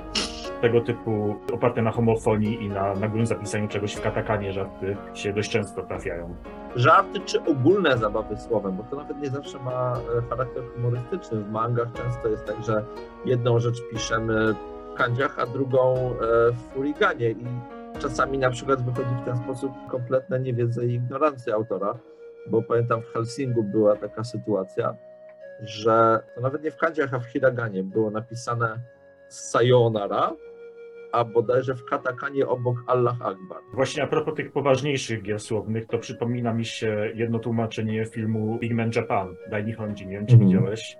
tego 0.65 0.81
typu 0.81 1.35
oparte 1.53 1.81
na 1.81 1.91
homofonii 1.91 2.63
i 2.63 2.69
na 2.69 2.93
nagłym 2.93 3.25
zapisaniu 3.25 3.67
czegoś 3.67 3.93
w 3.93 4.01
katakanie 4.01 4.53
żarty 4.53 4.97
się 5.13 5.33
dość 5.33 5.51
często 5.51 5.83
trafiają. 5.83 6.35
Żarty 6.75 7.19
czy 7.19 7.43
ogólne 7.43 7.97
zabawy 7.97 8.37
słowem, 8.37 8.77
bo 8.77 8.83
to 8.83 8.95
nawet 8.95 9.21
nie 9.21 9.29
zawsze 9.29 9.59
ma 9.59 9.93
e, 10.17 10.21
charakter 10.29 10.63
humorystyczny. 10.73 11.41
W 11.41 11.51
mangach 11.51 11.87
często 11.93 12.27
jest 12.27 12.45
tak, 12.45 12.63
że 12.65 12.85
jedną 13.25 13.59
rzecz 13.59 13.77
piszemy 13.91 14.53
w 14.53 14.93
Kandziach, 14.97 15.39
a 15.39 15.45
drugą 15.45 15.93
e, 15.93 16.51
w 16.51 16.73
Furiganie 16.73 17.31
i 17.31 17.45
czasami 17.99 18.37
na 18.37 18.49
przykład 18.49 18.85
wychodzi 18.85 19.15
w 19.21 19.25
ten 19.25 19.37
sposób 19.37 19.71
kompletna 19.89 20.37
niewiedza 20.37 20.83
i 20.83 20.91
ignorancja 20.91 21.55
autora, 21.55 21.93
bo 22.47 22.61
pamiętam 22.61 23.01
w 23.01 23.07
Helsingu 23.07 23.63
była 23.63 23.95
taka 23.95 24.23
sytuacja, 24.23 24.95
że 25.61 26.19
to 26.35 26.41
nawet 26.41 26.63
nie 26.63 26.71
w 26.71 26.77
Kandziach, 26.77 27.13
a 27.13 27.19
w 27.19 27.25
Hiraganie 27.25 27.83
było 27.83 28.11
napisane 28.11 28.79
Sayonara, 29.29 30.31
a 31.15 31.25
bodajże 31.25 31.75
w 31.75 31.85
katakanie 31.85 32.47
obok 32.47 32.77
Allah 32.87 33.15
Akbar. 33.21 33.57
Właśnie 33.73 34.03
a 34.03 34.07
propos 34.07 34.33
tych 34.35 34.51
poważniejszych 34.51 35.21
gier 35.21 35.39
słownych, 35.39 35.87
to 35.87 35.97
przypomina 35.97 36.53
mi 36.53 36.65
się 36.65 37.11
jedno 37.15 37.39
tłumaczenie 37.39 38.05
filmu 38.05 38.57
Big 38.59 38.73
Man 38.73 38.91
Japan, 38.95 39.35
Dai 39.51 39.63
Nihonji, 39.65 40.07
nie 40.07 40.17
wiem 40.17 40.25
czy 40.25 40.33
Mhm. 40.35 40.49
widziałeś. 40.51 40.97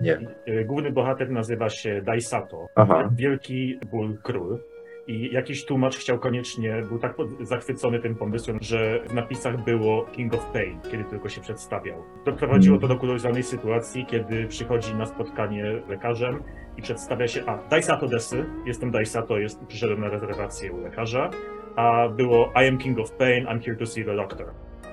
Nie. 0.00 0.18
Y, 0.48 0.64
Główny 0.64 0.92
bohater 0.92 1.30
nazywa 1.30 1.68
się 1.68 2.02
Daisato, 2.02 2.66
Aha. 2.76 3.10
wielki 3.16 3.78
ból 3.90 4.18
król. 4.22 4.58
I 5.06 5.32
jakiś 5.32 5.64
tłumacz 5.64 5.96
chciał 5.96 6.18
koniecznie, 6.18 6.82
był 6.88 6.98
tak 6.98 7.16
zachwycony 7.40 7.98
tym 8.00 8.14
pomysłem, 8.14 8.58
że 8.60 9.00
w 9.08 9.14
napisach 9.14 9.64
było 9.64 10.04
King 10.04 10.34
of 10.34 10.46
Pain, 10.46 10.80
kiedy 10.90 11.04
tylko 11.04 11.28
się 11.28 11.40
przedstawiał. 11.40 12.02
Doprowadziło 12.24 12.78
to 12.78 12.88
do 12.88 12.96
kuriozalnej 12.96 13.42
sytuacji, 13.42 14.06
kiedy 14.06 14.46
przychodzi 14.46 14.94
na 14.94 15.06
spotkanie 15.06 15.64
z 15.86 15.88
lekarzem 15.88 16.42
i 16.76 16.82
przedstawia 16.82 17.28
się, 17.28 17.44
a 17.46 17.68
Daisato 17.68 18.08
Desy, 18.08 18.44
jestem 18.66 18.90
Daisato, 18.90 19.38
jest, 19.38 19.66
przyszedłem 19.66 20.00
na 20.00 20.08
rezerwację 20.08 20.72
u 20.72 20.80
lekarza, 20.80 21.30
a 21.76 22.08
było 22.08 22.52
I 22.64 22.68
am 22.68 22.78
King 22.78 22.98
of 22.98 23.12
Pain, 23.12 23.46
I'm 23.46 23.64
here 23.64 23.76
to 23.76 23.86
see 23.86 24.04
the 24.04 24.16
doctor. 24.16 24.46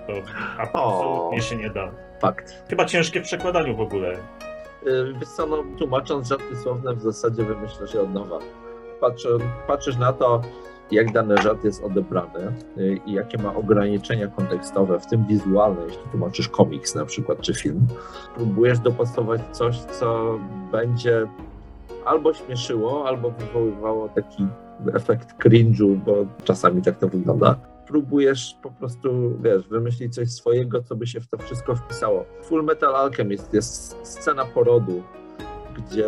To 0.07 0.13
absolutnie 0.57 1.41
się 1.41 1.55
nie 1.55 1.69
da. 1.69 1.91
Fakt. 2.21 2.63
Chyba 2.69 2.85
ciężkie 2.85 3.21
w 3.21 3.23
przekładaniu 3.23 3.75
w 3.75 3.81
ogóle. 3.81 4.13
Y, 4.13 5.13
Wiesz 5.19 5.29
co, 5.29 5.45
no, 5.45 5.63
tłumacząc 5.77 6.27
żarty 6.27 6.55
słowne 6.55 6.95
w 6.95 7.01
zasadzie 7.01 7.43
wymyślasz 7.43 7.93
je 7.93 8.01
od 8.01 8.13
nowa. 8.13 8.39
Patrzysz 9.67 9.97
na 9.97 10.13
to, 10.13 10.41
jak 10.91 11.11
dany 11.11 11.37
żart 11.37 11.63
jest 11.63 11.83
odebrany 11.83 12.53
y, 12.77 12.99
i 13.05 13.13
jakie 13.13 13.37
ma 13.37 13.55
ograniczenia 13.55 14.27
kontekstowe, 14.27 14.99
w 14.99 15.05
tym 15.05 15.25
wizualne, 15.25 15.81
jeśli 15.87 16.03
tłumaczysz 16.11 16.49
komiks 16.49 16.95
na 16.95 17.05
przykład, 17.05 17.41
czy 17.41 17.53
film. 17.53 17.87
Próbujesz 18.35 18.79
dopasować 18.79 19.41
coś, 19.51 19.77
co 19.79 20.39
będzie 20.71 21.27
albo 22.05 22.33
śmieszyło, 22.33 23.07
albo 23.07 23.31
wywoływało 23.31 24.09
taki 24.09 24.47
efekt 24.93 25.43
cringe'u, 25.43 25.95
bo 26.05 26.25
czasami 26.43 26.81
tak 26.81 26.97
to 26.97 27.07
wygląda. 27.07 27.55
Próbujesz 27.87 28.57
po 28.61 28.71
prostu, 28.71 29.37
wiesz, 29.41 29.67
wymyślić 29.67 30.15
coś 30.15 30.31
swojego, 30.31 30.83
co 30.83 30.95
by 30.95 31.07
się 31.07 31.21
w 31.21 31.27
to 31.27 31.37
wszystko 31.37 31.75
wpisało. 31.75 32.25
Full 32.43 32.63
Metal 32.63 32.95
Alchemist 32.95 33.53
jest 33.53 33.97
scena 34.03 34.45
porodu, 34.45 35.03
gdzie 35.81 36.05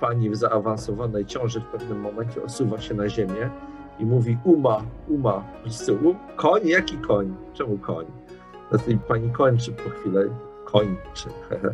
pani 0.00 0.30
w 0.30 0.36
zaawansowanej 0.36 1.26
ciąży 1.26 1.60
w 1.60 1.64
pewnym 1.64 2.00
momencie 2.00 2.42
osuwa 2.42 2.80
się 2.80 2.94
na 2.94 3.08
ziemię 3.08 3.50
i 3.98 4.06
mówi 4.06 4.38
uma, 4.44 4.82
uma. 5.08 5.44
Um, 5.88 6.16
koń? 6.36 6.60
Jaki 6.64 6.96
koń? 6.98 7.34
Czemu 7.54 7.78
koń? 7.78 8.06
Następnie 8.72 9.06
pani 9.08 9.30
kończy 9.30 9.72
po 9.72 9.90
chwilę, 9.90 10.24
kończy 10.64 11.28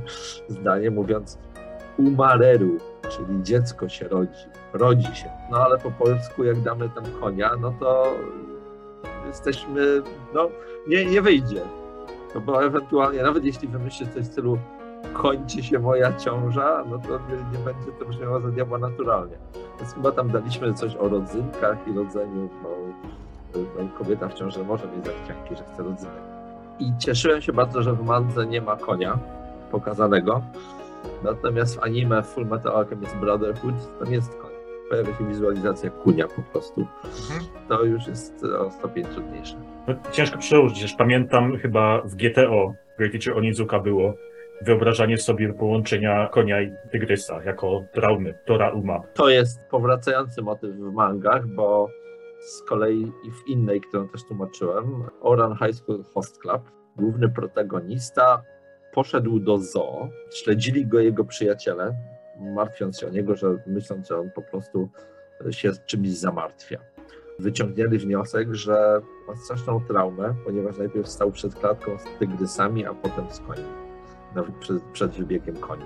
zdanie 0.48 0.90
mówiąc 0.90 1.38
umareru, 1.98 2.78
czyli 3.10 3.42
dziecko 3.42 3.88
się 3.88 4.08
rodzi, 4.08 4.44
rodzi 4.72 5.16
się. 5.16 5.30
No 5.50 5.58
ale 5.58 5.78
po 5.78 5.90
polsku 5.90 6.44
jak 6.44 6.60
damy 6.60 6.88
tam 6.88 7.04
konia, 7.20 7.50
no 7.60 7.74
to 7.80 8.14
jesteśmy, 9.26 10.02
no 10.34 10.48
nie, 10.86 11.04
nie 11.04 11.22
wyjdzie. 11.22 11.60
No 12.34 12.40
bo 12.40 12.64
ewentualnie, 12.64 13.22
nawet 13.22 13.44
jeśli 13.44 13.68
wymyślisz 13.68 14.08
coś 14.08 14.22
w 14.22 14.32
stylu 14.32 14.58
kończy 15.12 15.62
się 15.62 15.78
moja 15.78 16.12
ciąża, 16.12 16.84
no 16.90 16.98
to 16.98 17.08
nie, 17.08 17.58
będzie 17.64 17.92
to 17.98 18.04
brzmiało 18.04 18.40
za 18.40 18.48
diabła 18.48 18.78
naturalnie. 18.78 19.36
Więc 19.80 19.94
chyba 19.94 20.12
tam 20.12 20.30
daliśmy 20.30 20.74
coś 20.74 20.96
o 20.96 21.08
rodzynkach 21.08 21.88
i 21.88 21.92
rodzeniu, 21.92 22.48
bo 22.62 22.68
no, 23.54 23.88
kobieta 23.98 24.28
w 24.28 24.34
ciąży 24.34 24.64
może 24.64 24.84
mieć 24.86 25.06
zachcianki, 25.06 25.56
że 25.56 25.64
chce 25.64 25.82
rodzynek. 25.82 26.22
I 26.78 26.92
cieszyłem 26.98 27.42
się 27.42 27.52
bardzo, 27.52 27.82
że 27.82 27.92
w 27.92 28.04
Mandze 28.04 28.46
nie 28.46 28.60
ma 28.60 28.76
konia 28.76 29.18
pokazanego, 29.70 30.42
natomiast 31.24 31.76
w 31.76 31.82
anime 31.82 32.22
Full 32.22 32.46
Metal 32.46 32.76
Alchemist 32.76 33.16
Brotherhood 33.16 33.98
tam 33.98 34.12
jest 34.12 34.34
koń. 34.34 34.50
Pojawia 34.90 35.18
się 35.18 35.28
wizualizacja 35.28 35.90
kunia 35.90 36.28
po 36.28 36.42
prostu. 36.42 36.86
To 37.68 37.84
już 37.84 38.06
jest 38.06 38.44
o 38.44 38.70
stopień 38.70 39.04
trudniejsze. 39.04 39.56
No, 39.88 39.94
ciężko 40.12 40.38
przełożyć, 40.38 40.94
pamiętam 40.98 41.58
chyba 41.58 42.02
w 42.02 42.14
GTO, 42.14 42.74
Great 42.98 43.12
Teacher 43.12 43.38
Onizuka 43.38 43.78
było 43.78 44.14
wyobrażanie 44.62 45.18
sobie 45.18 45.52
połączenia 45.52 46.28
konia 46.32 46.62
i 46.62 46.72
tygrysa 46.92 47.42
jako 47.44 47.84
traumy, 47.92 48.38
Tora 48.46 48.70
Uma. 48.70 49.00
To 49.14 49.28
jest 49.28 49.68
powracający 49.70 50.42
motyw 50.42 50.76
w 50.76 50.92
mangach, 50.92 51.46
bo 51.46 51.88
z 52.40 52.62
kolei 52.62 53.12
i 53.24 53.30
w 53.30 53.48
innej, 53.48 53.80
którą 53.80 54.08
też 54.08 54.24
tłumaczyłem, 54.24 55.04
Oran 55.20 55.56
High 55.56 55.74
School 55.74 56.04
Host 56.14 56.38
Club, 56.38 56.62
główny 56.96 57.28
protagonista 57.28 58.42
poszedł 58.92 59.38
do 59.40 59.58
zoo, 59.58 60.08
śledzili 60.32 60.86
go 60.86 61.00
jego 61.00 61.24
przyjaciele, 61.24 61.94
martwiąc 62.40 63.00
się 63.00 63.06
o 63.06 63.10
niego, 63.10 63.36
że 63.36 63.56
myśląc, 63.66 64.08
że 64.08 64.18
on 64.18 64.30
po 64.30 64.42
prostu 64.42 64.88
się 65.50 65.72
czymś 65.86 66.08
zamartwia. 66.08 66.80
Wyciągnęli 67.38 67.98
wniosek, 67.98 68.54
że 68.54 69.00
ma 69.28 69.36
straszną 69.36 69.80
traumę, 69.80 70.34
ponieważ 70.44 70.78
najpierw 70.78 71.08
stał 71.08 71.32
przed 71.32 71.54
klatką 71.54 71.98
z 71.98 72.18
tygrysami, 72.18 72.86
a 72.86 72.94
potem 72.94 73.30
z 73.30 73.40
koni. 73.40 73.83
Przed, 74.60 74.82
przed 74.82 75.12
wybiegiem 75.12 75.56
koni. 75.56 75.84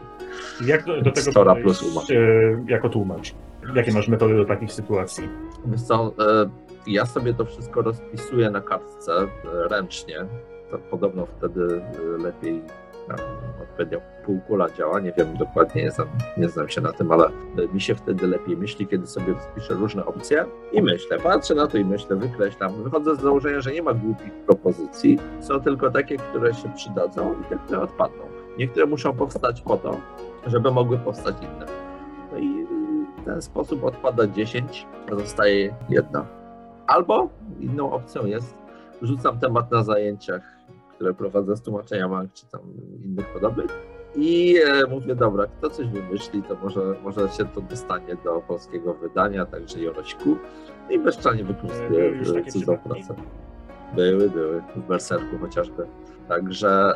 Jak 0.66 0.84
do, 0.84 1.02
do 1.02 1.12
tego 1.12 1.30
Stora 1.30 1.54
plus 1.54 1.82
Uma. 1.82 2.00
e, 2.00 2.64
jako 2.68 2.88
tłumacz? 2.88 3.34
Jakie 3.74 3.92
masz 3.92 4.08
metody 4.08 4.36
do 4.36 4.44
takich 4.44 4.72
sytuacji? 4.72 5.28
Wiesz 5.66 5.82
co, 5.82 6.14
e, 6.18 6.50
ja 6.86 7.06
sobie 7.06 7.34
to 7.34 7.44
wszystko 7.44 7.82
rozpisuję 7.82 8.50
na 8.50 8.60
kartce 8.60 9.12
e, 9.12 9.28
ręcznie. 9.68 10.16
To 10.70 10.78
podobno 10.78 11.26
wtedy 11.26 11.82
lepiej 12.18 12.62
tam, 13.08 13.16
odpowiednio 13.62 14.00
półkula 14.24 14.70
działa. 14.70 15.00
Nie 15.00 15.12
wiem 15.12 15.36
dokładnie, 15.36 15.82
nie 15.82 15.90
znam, 15.90 16.08
nie 16.36 16.48
znam 16.48 16.68
się 16.68 16.80
na 16.80 16.92
tym, 16.92 17.12
ale 17.12 17.30
mi 17.72 17.80
się 17.80 17.94
wtedy 17.94 18.26
lepiej 18.26 18.56
myśli, 18.56 18.86
kiedy 18.86 19.06
sobie 19.06 19.32
rozpiszę 19.32 19.74
różne 19.74 20.06
opcje 20.06 20.44
i 20.72 20.82
myślę, 20.82 21.18
patrzę 21.18 21.54
na 21.54 21.66
to 21.66 21.78
i 21.78 21.84
myślę, 21.84 22.16
wykreślam. 22.16 22.82
Wychodzę 22.82 23.16
z 23.16 23.20
założenia, 23.20 23.60
że 23.60 23.72
nie 23.72 23.82
ma 23.82 23.94
głupich 23.94 24.32
propozycji, 24.32 25.18
są 25.40 25.60
tylko 25.60 25.90
takie, 25.90 26.16
które 26.16 26.54
się 26.54 26.72
przydadzą 26.74 27.34
i 27.40 27.44
te, 27.44 27.56
które 27.56 27.80
odpadną. 27.80 28.27
Niektóre 28.58 28.86
muszą 28.86 29.16
powstać 29.16 29.60
po 29.60 29.76
to, 29.76 29.96
żeby 30.46 30.70
mogły 30.70 30.98
powstać 30.98 31.36
inne. 31.42 31.66
No 32.32 32.38
i 32.38 32.66
w 33.22 33.24
ten 33.24 33.42
sposób 33.42 33.84
odpada 33.84 34.26
10, 34.26 34.86
a 35.12 35.14
zostaje 35.14 35.74
jedna. 35.88 36.26
Albo 36.86 37.28
inną 37.60 37.92
opcją 37.92 38.26
jest, 38.26 38.54
rzucam 39.02 39.38
temat 39.38 39.70
na 39.70 39.82
zajęciach, 39.82 40.42
które 40.94 41.14
prowadzę 41.14 41.56
z 41.56 41.62
tłumaczenia 41.62 42.08
mang 42.08 42.32
czy 42.32 42.46
tam 42.46 42.60
innych 43.04 43.32
podobnych 43.32 43.98
i 44.16 44.56
e, 44.66 44.86
mówię, 44.86 45.14
dobra, 45.14 45.46
kto 45.46 45.70
coś 45.70 45.86
wymyśli, 45.86 46.42
to 46.42 46.56
może, 46.62 46.94
może 47.02 47.28
się 47.28 47.44
to 47.44 47.60
dostanie 47.60 48.16
do 48.24 48.40
polskiego 48.40 48.94
wydania, 48.94 49.46
także 49.46 49.80
Jorośku 49.80 50.36
i 50.90 50.98
bezczelnie 50.98 51.42
e, 51.42 52.32
takie 52.34 52.52
cudzą 52.52 52.78
pracę. 52.78 53.14
Były, 53.96 54.30
były, 54.30 54.62
w 54.76 54.88
Berserku 54.88 55.38
chociażby. 55.40 55.86
Także 56.28 56.92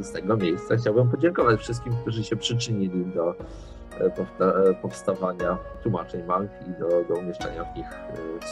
e, 0.00 0.02
z 0.02 0.12
tego 0.12 0.36
miejsca 0.36 0.76
chciałbym 0.76 1.08
podziękować 1.08 1.60
wszystkim, 1.60 1.92
którzy 2.02 2.24
się 2.24 2.36
przyczynili 2.36 3.06
do 3.06 3.30
e, 3.30 4.04
e, 4.04 4.74
powstawania 4.82 5.58
tłumaczeń 5.82 6.24
mang 6.24 6.50
i 6.68 6.80
do, 6.80 6.88
do 7.08 7.20
umieszczania 7.20 7.64
w 7.64 7.76
nich 7.76 7.86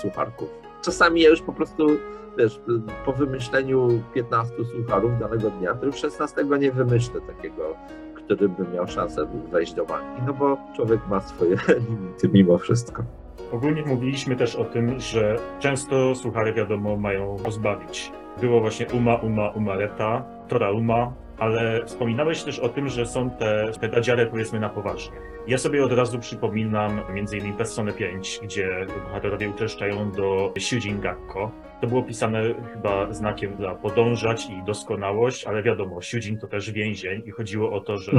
sucharków. 0.03 0.49
Czasami 0.85 1.21
ja 1.21 1.29
już 1.29 1.43
po 1.43 1.53
prostu, 1.53 1.87
wiesz, 2.39 2.61
po 3.05 3.13
wymyśleniu 3.13 4.03
15 4.15 4.55
sucharów 4.65 5.19
danego 5.21 5.51
dnia, 5.51 5.75
to 5.75 5.87
już 5.87 5.97
16 5.97 6.45
nie 6.61 6.73
wymyślę 6.73 7.21
takiego, 7.21 7.77
który 8.15 8.49
by 8.49 8.69
miał 8.75 8.89
szansę 8.89 9.27
wejść 9.51 9.75
do 9.75 9.85
mangi, 9.85 10.23
no 10.27 10.33
bo 10.33 10.59
człowiek 10.77 11.01
ma 11.09 11.21
swoje 11.21 11.57
limity 11.89 12.29
mimo 12.29 12.59
wszystko. 12.59 13.03
Ogólnie 13.53 13.83
mówiliśmy 13.87 14.37
też 14.37 14.57
o 14.57 14.65
tym, 14.65 15.01
że 15.01 15.37
często 15.59 16.15
suchary, 16.15 16.53
wiadomo, 16.53 16.97
mają 16.97 17.37
pozbawić. 17.45 18.13
Było 18.41 18.61
właśnie 18.61 18.87
Uma, 18.87 19.17
Uma, 19.17 19.51
Umareta, 19.51 20.25
Tora 20.49 20.71
Uma, 20.71 21.13
ale 21.39 21.85
wspominałeś 21.85 22.43
też 22.43 22.59
o 22.59 22.69
tym, 22.69 22.89
że 22.89 23.07
są 23.07 23.31
te, 23.31 23.71
te 23.81 23.89
dadziare 23.89 24.27
powiedzmy 24.27 24.61
na 24.61 24.69
poważnie. 24.69 25.17
Ja 25.47 25.59
sobie 25.59 25.85
od 25.85 25.93
razu 25.93 26.19
przypominam 26.19 27.01
m.in. 27.09 27.55
Persona 27.55 27.93
5, 27.93 28.41
gdzie 28.43 28.87
bohaterowie 29.05 29.49
uczęszczają 29.49 30.11
do 30.11 30.53
Shujin 30.59 31.01
Gakko. 31.01 31.51
To 31.81 31.87
było 31.87 32.03
pisane 32.03 32.43
chyba 32.75 33.13
znakiem 33.13 33.57
dla 33.57 33.75
podążać 33.75 34.47
i 34.51 34.65
doskonałość, 34.67 35.47
ale 35.47 35.63
wiadomo, 35.63 36.03
Shujin 36.03 36.39
to 36.39 36.47
też 36.47 36.71
więzień 36.71 37.23
i 37.27 37.31
chodziło 37.31 37.73
o 37.73 37.81
to, 37.81 37.99
że 37.99 38.13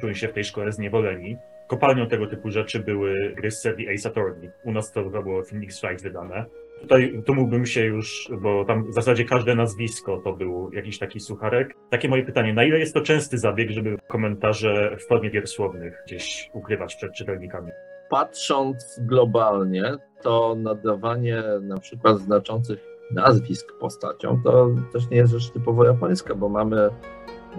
czują 0.00 0.14
się 0.14 0.28
w 0.28 0.32
tej 0.32 0.44
szkole 0.44 0.72
zniewoleni. 0.72 1.36
Kopalnią 1.66 2.06
tego 2.06 2.26
typu 2.26 2.50
rzeczy 2.50 2.80
były 2.80 3.34
gry 3.36 3.50
z 3.50 3.60
serii 3.60 3.94
Ace 3.94 4.08
Attorney. 4.08 4.50
U 4.64 4.72
nas 4.72 4.92
to 4.92 5.04
było 5.04 5.42
Phoenix 5.44 5.76
Strikes 5.76 6.02
wydane. 6.02 6.44
Tutaj 6.80 7.22
tu 7.26 7.34
mógłbym 7.34 7.66
się 7.66 7.84
już, 7.84 8.30
bo 8.40 8.64
tam 8.64 8.90
w 8.90 8.94
zasadzie 8.94 9.24
każde 9.24 9.54
nazwisko 9.54 10.20
to 10.24 10.32
był 10.32 10.70
jakiś 10.72 10.98
taki 10.98 11.20
sucharek. 11.20 11.74
Takie 11.90 12.08
moje 12.08 12.24
pytanie, 12.24 12.54
na 12.54 12.64
ile 12.64 12.78
jest 12.78 12.94
to 12.94 13.00
częsty 13.00 13.38
zabieg, 13.38 13.70
żeby 13.70 13.96
komentarze 14.08 14.96
w 15.00 15.08
formie 15.08 15.30
gier 15.30 15.46
słownych 15.46 16.02
gdzieś 16.06 16.50
ukrywać 16.54 16.96
przed 16.96 17.12
czytelnikami? 17.12 17.70
patrząc 18.08 19.00
globalnie, 19.00 19.96
to 20.22 20.56
nadawanie 20.58 21.42
na 21.62 21.78
przykład 21.78 22.18
znaczących 22.18 22.78
nazwisk 23.10 23.72
postaciom 23.80 24.42
to 24.44 24.70
też 24.92 25.10
nie 25.10 25.16
jest 25.16 25.32
rzecz 25.32 25.50
typowo 25.50 25.84
japońska, 25.84 26.34
bo 26.34 26.48
mamy, 26.48 26.90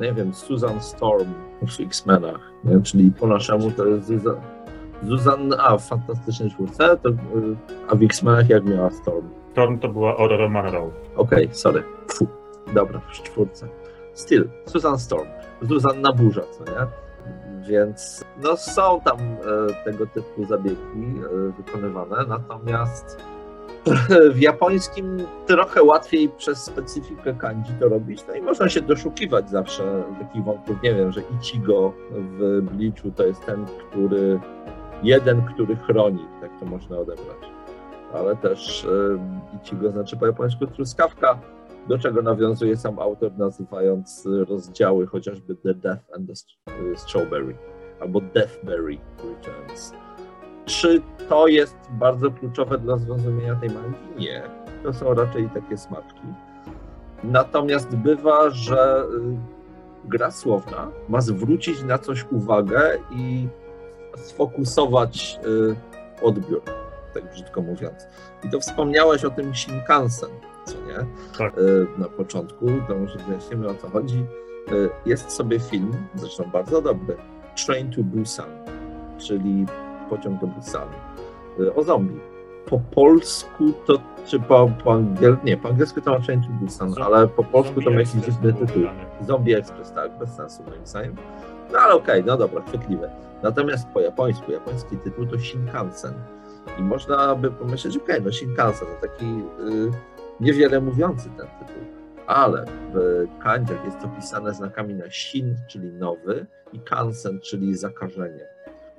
nie 0.01 0.13
wiem, 0.13 0.33
Susan 0.33 0.81
Storm 0.81 1.33
w 1.67 1.79
X-Menach, 1.79 2.51
czyli 2.83 3.11
po 3.11 3.27
naszemu 3.27 3.71
to 3.71 3.85
jest 3.85 4.07
Susan 5.07 5.53
a 5.59 5.77
w 5.77 5.87
Fantastycznej 5.87 6.51
Czwórce, 6.51 6.97
to, 6.97 7.09
y, 7.09 7.13
a 7.89 7.95
w 7.95 8.03
X-Menach 8.03 8.49
jak 8.49 8.65
miała 8.65 8.89
Storm? 8.89 9.29
Storm 9.51 9.79
to 9.79 9.89
była 9.89 10.17
Aurora 10.17 10.49
Monroe. 10.49 10.91
Okej, 11.15 11.45
okay, 11.45 11.55
sorry. 11.55 11.83
Fu. 12.07 12.27
Dobra, 12.73 12.99
w 12.99 13.11
czwórce. 13.11 13.67
Still, 14.13 14.49
Susan 14.65 14.99
Storm. 14.99 15.27
Zuzanna 15.61 16.13
Burza, 16.13 16.41
co 16.41 16.63
nie? 16.63 16.87
Więc 17.69 18.25
no, 18.43 18.57
są 18.57 19.01
tam 19.01 19.17
e, 19.19 19.83
tego 19.85 20.07
typu 20.07 20.45
zabiegi 20.45 20.77
e, 20.77 21.51
wykonywane, 21.57 22.25
natomiast 22.27 23.17
w 24.35 24.39
japońskim 24.39 25.17
trochę 25.45 25.83
łatwiej 25.83 26.29
przez 26.29 26.63
specyfikę 26.63 27.33
kanji 27.33 27.73
to 27.79 27.89
robić, 27.89 28.23
no 28.27 28.35
i 28.35 28.41
można 28.41 28.69
się 28.69 28.81
doszukiwać 28.81 29.49
zawsze 29.49 30.03
takich 30.19 30.43
wątków, 30.43 30.81
nie 30.83 30.93
wiem, 30.95 31.11
że 31.11 31.21
Ichigo 31.41 31.93
w 32.11 32.61
Bleachu 32.61 33.11
to 33.15 33.25
jest 33.25 33.45
ten, 33.45 33.65
który, 33.65 34.39
jeden, 35.03 35.41
który 35.41 35.75
chroni, 35.75 36.25
tak 36.41 36.59
to 36.59 36.65
można 36.65 36.97
odebrać. 36.97 37.51
Ale 38.13 38.35
też 38.35 38.85
e, 38.85 39.57
Ichigo 39.63 39.91
znaczy 39.91 40.17
po 40.17 40.27
japońsku 40.27 40.67
truskawka, 40.67 41.39
do 41.87 41.97
czego 41.97 42.21
nawiązuje 42.21 42.77
sam 42.77 42.99
autor, 42.99 43.31
nazywając 43.37 44.27
rozdziały 44.47 45.07
chociażby 45.07 45.55
The 45.55 45.73
Death 45.73 46.03
and 46.15 46.27
the 46.27 46.35
Strawberry 46.97 47.55
albo 47.99 48.21
Deathberry 48.21 48.97
Returns. 49.17 49.93
Czy 50.65 51.01
to 51.29 51.47
jest 51.47 51.77
bardzo 51.91 52.31
kluczowe 52.31 52.77
dla 52.77 52.97
zrozumienia 52.97 53.55
tej 53.55 53.69
mangi? 53.69 53.97
Nie. 54.17 54.43
To 54.83 54.93
są 54.93 55.13
raczej 55.13 55.49
takie 55.49 55.77
smaczki. 55.77 56.27
Natomiast 57.23 57.95
bywa, 57.95 58.49
że 58.49 59.03
y, 60.05 60.09
gra 60.09 60.31
słowna 60.31 60.87
ma 61.09 61.21
zwrócić 61.21 61.83
na 61.83 61.97
coś 61.97 62.25
uwagę 62.31 62.97
i 63.11 63.47
sfokusować 64.17 65.39
y, 65.45 66.25
odbiór, 66.25 66.61
tak 67.13 67.31
brzydko 67.31 67.61
mówiąc. 67.61 68.07
I 68.43 68.49
to 68.49 68.59
wspomniałeś 68.59 69.25
o 69.25 69.29
tym 69.29 69.55
Shinkansen 69.55 70.29
co 70.67 70.75
nie? 70.87 71.05
Tak. 71.37 71.53
E, 71.53 71.99
na 71.99 72.09
początku, 72.09 72.65
to 72.87 72.95
może 72.95 73.19
wyjaśnimy 73.19 73.69
o 73.69 73.73
co 73.73 73.89
chodzi. 73.89 74.25
E, 74.67 74.73
jest 75.05 75.31
sobie 75.31 75.59
film, 75.59 75.91
zresztą 76.15 76.43
bardzo 76.53 76.81
dobry, 76.81 77.17
Train 77.65 77.91
to 77.91 78.03
Busan, 78.03 78.49
czyli 79.17 79.65
pociąg 80.09 80.41
do 80.41 80.47
Busan, 80.47 80.87
o 81.75 81.83
zombie. 81.83 82.19
Po 82.65 82.79
polsku 82.79 83.73
to, 83.85 83.99
czy 84.25 84.39
po, 84.39 84.71
po 84.83 84.93
angielsku, 84.93 85.45
nie, 85.45 85.57
po 85.57 85.69
angielsku 85.69 86.01
to 86.01 86.11
ma 86.11 86.19
Train 86.19 86.41
to 86.41 86.47
Busan, 86.49 86.93
ale 87.05 87.27
po 87.27 87.43
polsku 87.43 87.81
to 87.81 87.89
ma 87.89 87.99
jakiś 87.99 88.13
dziwny 88.13 88.53
tytuł. 88.53 88.83
Zombie 89.21 89.53
Express, 89.53 89.91
tak, 89.91 90.19
bez 90.19 90.29
sensu 90.29 90.63
moim 90.63 90.87
zdaniem. 90.87 91.15
No 91.73 91.79
ale 91.79 91.93
okej, 91.93 92.21
okay, 92.21 92.31
no 92.31 92.37
dobra, 92.37 92.61
chwytliwe. 92.61 93.09
Natomiast 93.43 93.87
po 93.87 93.99
japońsku, 93.99 94.51
japoński 94.51 94.97
tytuł 94.97 95.25
to 95.25 95.39
Shinkansen. 95.39 96.13
I 96.79 96.81
można 96.81 97.35
by 97.35 97.51
pomyśleć, 97.51 97.97
okej, 97.97 98.15
okay, 98.15 98.25
no 98.25 98.31
Shinkansen 98.31 98.87
to 98.87 99.07
taki... 99.07 99.25
Yy, 99.35 99.91
niewiele 100.39 100.81
mówiący 100.81 101.29
ten 101.37 101.47
tytuł, 101.59 101.83
ale 102.27 102.65
w 102.93 103.25
kandziach 103.43 103.85
jest 103.85 103.99
to 103.99 104.07
pisane 104.07 104.53
znakami 104.53 104.93
na 104.93 105.09
shin, 105.09 105.55
czyli 105.67 105.91
nowy, 105.91 106.45
i 106.73 106.79
kansen, 106.79 107.39
czyli 107.39 107.77
zakażenie. 107.77 108.47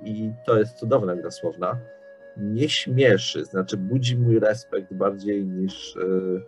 I 0.03 0.31
to 0.45 0.57
jest 0.57 0.75
cudowna 0.75 1.15
gra 1.15 1.31
słowna. 1.31 1.77
Nie 2.37 2.69
śmieszy, 2.69 3.45
znaczy 3.45 3.77
budzi 3.77 4.17
mój 4.17 4.39
respekt 4.39 4.93
bardziej 4.93 5.45
niż 5.45 5.95
yy, 5.95 6.41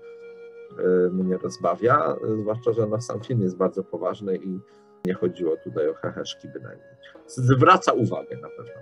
yy, 0.78 1.10
mnie 1.12 1.38
rozbawia, 1.38 2.16
zwłaszcza, 2.40 2.74
że 2.74 2.88
no, 2.88 3.02
sam 3.02 3.20
film 3.20 3.42
jest 3.42 3.58
bardzo 3.58 3.84
poważny 3.84 4.36
i 4.36 4.60
nie 5.06 5.14
chodziło 5.14 5.58
tutaj 5.58 5.90
o 5.90 5.94
heheszki 5.94 6.48
bynajmniej. 6.48 6.90
Zwraca 7.28 7.94
uwagę 7.94 8.38
na 8.38 8.50
pewno. 8.50 8.82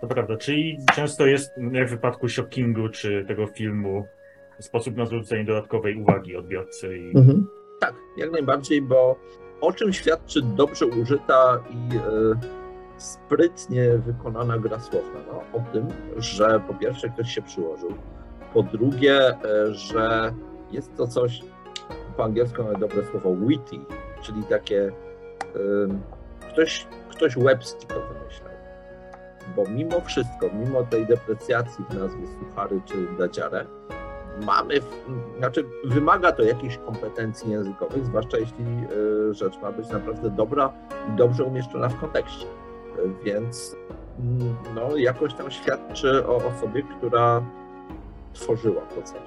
To 0.00 0.06
prawda, 0.06 0.36
czyli 0.36 0.78
często 0.94 1.26
jest, 1.26 1.52
jak 1.72 1.88
w 1.88 1.90
wypadku 1.90 2.28
Shockingu 2.28 2.88
czy 2.88 3.24
tego 3.28 3.46
filmu, 3.46 4.06
sposób 4.60 4.96
na 4.96 5.06
zwrócenie 5.06 5.44
dodatkowej 5.44 5.96
uwagi 5.96 6.36
odbiorcy. 6.36 6.98
I... 6.98 7.16
Mhm. 7.18 7.46
Tak, 7.80 7.94
jak 8.16 8.30
najbardziej, 8.30 8.82
bo 8.82 9.16
o 9.60 9.72
czym 9.72 9.92
świadczy 9.92 10.42
dobrze 10.42 10.86
użyta 10.86 11.64
i 11.70 11.96
e, 11.96 12.00
sprytnie 12.98 13.98
wykonana 13.98 14.58
gra 14.58 14.80
słowna? 14.80 15.20
No, 15.26 15.58
o 15.58 15.72
tym, 15.72 15.88
że 16.16 16.60
po 16.68 16.74
pierwsze 16.74 17.08
ktoś 17.08 17.34
się 17.34 17.42
przyłożył, 17.42 17.94
po 18.54 18.62
drugie, 18.62 19.28
e, 19.28 19.74
że 19.74 20.34
jest 20.72 20.96
to 20.96 21.06
coś, 21.06 21.40
po 22.16 22.24
angielsku 22.24 22.62
mamy 22.62 22.78
dobre 22.78 23.06
słowo 23.06 23.36
witty, 23.36 23.76
czyli 24.22 24.42
takie 24.42 24.92
ktoś, 26.52 26.86
ktoś 27.10 27.36
łebski 27.36 27.86
to 27.86 27.94
wymyślał. 27.94 28.50
Bo 29.56 29.64
mimo 29.70 30.00
wszystko, 30.00 30.50
mimo 30.54 30.82
tej 30.82 31.06
deprecjacji 31.06 31.84
w 31.90 31.94
nazwie 31.94 32.26
suchary 32.26 32.80
czy 32.84 32.94
dadziare, 33.18 33.66
mamy, 34.46 34.74
znaczy 35.38 35.64
wymaga 35.84 36.32
to 36.32 36.42
jakichś 36.42 36.78
kompetencji 36.78 37.50
językowych, 37.50 38.06
zwłaszcza 38.06 38.38
jeśli 38.38 38.64
e, 38.64 39.34
rzecz 39.34 39.58
ma 39.62 39.72
być 39.72 39.88
naprawdę 39.88 40.30
dobra 40.30 40.72
i 41.08 41.16
dobrze 41.16 41.44
umieszczona 41.44 41.88
w 41.88 42.00
kontekście. 42.00 42.46
Więc 43.24 43.76
mm, 44.18 44.56
no, 44.74 44.96
jakoś 44.96 45.34
tam 45.34 45.50
świadczy 45.50 46.26
o 46.26 46.36
osobie, 46.36 46.82
która 46.82 47.42
tworzyła 48.32 48.82
to 48.82 49.02
coś. 49.02 49.20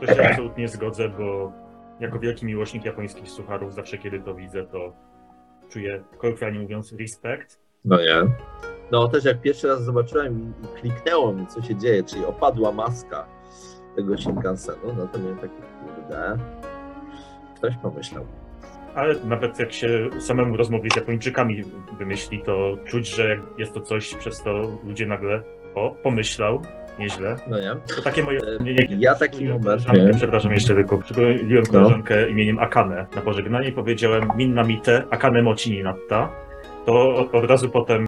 To 0.00 0.14
się 0.14 0.30
absolutnie 0.30 0.68
zgodzę, 0.68 1.08
bo 1.08 1.52
jako 2.00 2.18
wielki 2.18 2.46
miłośnik 2.46 2.84
japońskich 2.84 3.30
sucharów, 3.30 3.74
zawsze 3.74 3.98
kiedy 3.98 4.20
to 4.20 4.34
widzę, 4.34 4.66
to 4.66 4.92
czuję, 5.72 6.02
kolokwialnie 6.18 6.58
mówiąc, 6.58 6.92
respekt. 6.92 7.58
No 7.84 7.98
nie. 7.98 8.22
No 8.90 9.08
też 9.08 9.24
jak 9.24 9.40
pierwszy 9.40 9.68
raz 9.68 9.84
zobaczyłem 9.84 10.40
i, 10.40 10.80
kliknęło 10.80 11.32
mi, 11.32 11.46
co 11.46 11.62
się 11.62 11.76
dzieje, 11.76 12.02
czyli 12.02 12.24
opadła 12.24 12.72
maska 12.72 13.26
tego 13.96 14.18
Shinkansenu, 14.18 14.94
no 14.96 15.08
to 15.08 15.18
miałem 15.18 15.38
takie, 15.38 15.62
kurde, 15.84 16.38
ktoś 17.56 17.76
pomyślał. 17.76 18.26
Ale 18.94 19.14
nawet 19.24 19.58
jak 19.58 19.72
się 19.72 20.10
samemu 20.20 20.56
rozmowie 20.56 20.90
z 20.92 20.96
Japończykami 20.96 21.64
wymyśli, 21.98 22.42
to 22.42 22.76
czuć, 22.84 23.08
że 23.08 23.38
jest 23.58 23.72
to 23.72 23.80
coś, 23.80 24.14
przez 24.14 24.42
to 24.42 24.78
ludzie 24.84 25.06
nagle, 25.06 25.42
o, 25.74 25.90
pomyślał, 25.90 26.62
nieźle. 26.98 27.36
No 27.48 27.60
nie. 27.60 27.76
To 27.96 28.02
takie 28.02 28.22
moje... 28.22 28.40
E, 28.40 28.64
nie, 28.64 28.74
nie, 28.74 28.86
ja 28.98 29.14
taki 29.14 29.44
moment... 29.44 29.82
Przepraszam 30.16 30.52
jeszcze 30.52 30.74
tylko, 30.74 30.98
przygotowiłem 30.98 31.64
no. 31.72 31.72
koleżankę 31.72 32.20
no. 32.20 32.26
imieniem 32.26 32.58
Akane 32.58 33.06
na 33.16 33.22
pożegnanie 33.22 33.68
i 33.68 33.72
powiedziałem 33.72 34.28
Minna 34.36 34.62
Mite, 34.62 35.04
Akane 35.10 35.42
Mochi 35.42 35.70
ni 35.70 35.82
natta. 35.82 36.28
To 36.86 37.16
od 37.32 37.44
razu 37.44 37.68
potem 37.68 38.06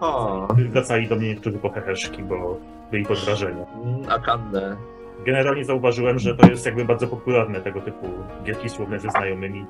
wracali 0.73 1.09
do 1.09 1.16
mnie 1.16 1.29
niektórzy 1.29 1.59
po 1.59 1.70
heheszki, 1.70 2.23
bo 2.23 2.61
byli 2.90 3.07
pod 3.07 3.18
wrażeniem. 3.18 3.64
Mm, 3.85 4.09
Akane 4.09 4.77
generalnie 5.25 5.64
zauważyłem, 5.64 6.18
że 6.18 6.35
to 6.35 6.47
jest 6.47 6.66
jakby 6.66 6.85
bardzo 6.85 7.07
popularne 7.07 7.61
tego 7.61 7.81
typu 7.81 8.07
gierki 8.44 8.68
słowne 8.68 9.01
ze 9.01 9.11
znajomymi. 9.11 9.66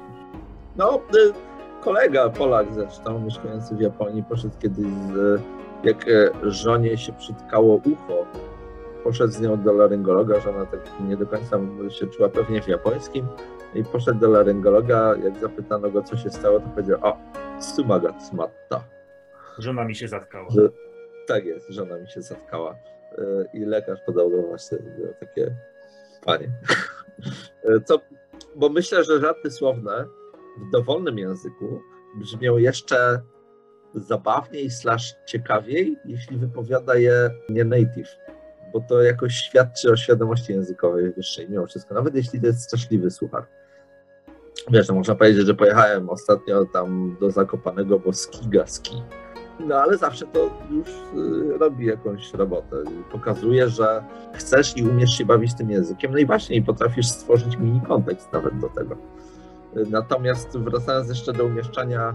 No, 0.76 1.00
y, 1.16 1.32
kolega 1.80 2.30
Polak 2.30 2.66
zresztą, 2.72 3.20
mieszkający 3.20 3.74
w 3.74 3.80
Japonii, 3.80 4.22
poszedł 4.22 4.54
kiedyś, 4.62 4.86
z, 4.86 5.42
jak 5.84 6.08
e, 6.08 6.30
żonie 6.50 6.96
się 6.96 7.12
przytkało 7.12 7.74
ucho, 7.74 8.26
poszedł 9.04 9.32
z 9.32 9.40
nią 9.40 9.62
do 9.62 9.72
laryngologa, 9.72 10.40
żona 10.40 10.66
tak 10.66 10.80
nie 11.00 11.16
do 11.16 11.26
końca 11.26 11.60
się 11.90 12.06
czuła 12.06 12.28
pewnie 12.28 12.62
w 12.62 12.68
japońskim 12.68 13.26
i 13.74 13.84
poszedł 13.84 14.20
do 14.20 14.28
laryngologa, 14.28 15.16
jak 15.24 15.36
zapytano 15.36 15.90
go, 15.90 16.02
co 16.02 16.16
się 16.16 16.30
stało, 16.30 16.60
to 16.60 16.68
powiedział, 16.68 16.98
o, 17.02 17.16
sumaga 17.60 18.12
tsmatta. 18.12 18.84
Żona 19.58 19.84
mi 19.84 19.94
się 19.94 20.08
zatkała. 20.08 20.50
Że, 20.50 20.68
tak 21.26 21.44
jest, 21.44 21.68
żona 21.68 21.98
mi 21.98 22.08
się 22.08 22.22
zatkała 22.22 22.76
i 23.54 23.64
lekarz 23.64 23.98
podał 24.06 24.30
do 24.30 24.42
właśnie 24.42 24.78
takie 25.20 25.56
panie. 26.24 26.50
Co, 27.84 28.00
bo 28.56 28.68
myślę, 28.68 29.04
że 29.04 29.20
żarty 29.20 29.50
słowne 29.50 30.04
w 30.58 30.70
dowolnym 30.70 31.18
języku 31.18 31.80
brzmią 32.16 32.56
jeszcze 32.56 33.20
zabawniej 33.94 34.70
slash 34.70 35.14
ciekawiej, 35.26 35.96
jeśli 36.04 36.36
wypowiada 36.36 36.94
je 36.94 37.30
nie 37.48 37.64
native, 37.64 38.16
bo 38.74 38.80
to 38.80 39.02
jakoś 39.02 39.34
świadczy 39.34 39.92
o 39.92 39.96
świadomości 39.96 40.52
językowej 40.52 41.12
wyższej 41.12 41.50
mimo 41.50 41.66
wszystko, 41.66 41.94
nawet 41.94 42.14
jeśli 42.14 42.40
to 42.40 42.46
jest 42.46 42.62
straszliwy 42.62 43.10
słuchar. 43.10 43.46
Wiesz, 44.70 44.88
no 44.88 44.94
można 44.94 45.14
powiedzieć, 45.14 45.46
że 45.46 45.54
pojechałem 45.54 46.10
ostatnio 46.10 46.64
tam 46.64 47.16
do 47.20 47.30
Zakopanego, 47.30 47.98
bo 47.98 48.12
ski 48.12 48.48
gaski 48.48 49.02
no 49.60 49.76
ale 49.76 49.98
zawsze 49.98 50.26
to 50.26 50.50
już 50.70 50.88
y, 50.88 51.58
robi 51.58 51.86
jakąś 51.86 52.34
robotę. 52.34 52.76
Pokazuje, 53.12 53.68
że 53.68 54.04
chcesz 54.32 54.76
i 54.76 54.82
umiesz 54.82 55.18
się 55.18 55.24
bawić 55.24 55.54
tym 55.54 55.70
językiem, 55.70 56.12
no 56.12 56.18
i 56.18 56.26
właśnie 56.26 56.56
i 56.56 56.62
potrafisz 56.62 57.08
stworzyć 57.08 57.56
mini 57.56 57.80
kontekst 57.80 58.32
nawet 58.32 58.58
do 58.58 58.68
tego. 58.68 58.96
Natomiast 59.90 60.58
wracając 60.58 61.08
jeszcze 61.08 61.32
do 61.32 61.44
umieszczania 61.44 62.14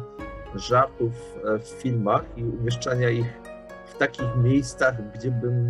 żartów 0.55 1.11
e, 1.45 1.59
w 1.59 1.67
filmach 1.67 2.23
i 2.37 2.43
umieszczania 2.43 3.09
ich 3.09 3.41
w 3.85 3.97
takich 3.97 4.35
miejscach, 4.43 5.11
gdzie 5.13 5.31
bym 5.31 5.67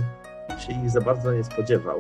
się 0.60 0.74
ich 0.74 0.90
za 0.90 1.02
bardzo 1.02 1.34
nie 1.34 1.44
spodziewał, 1.44 2.00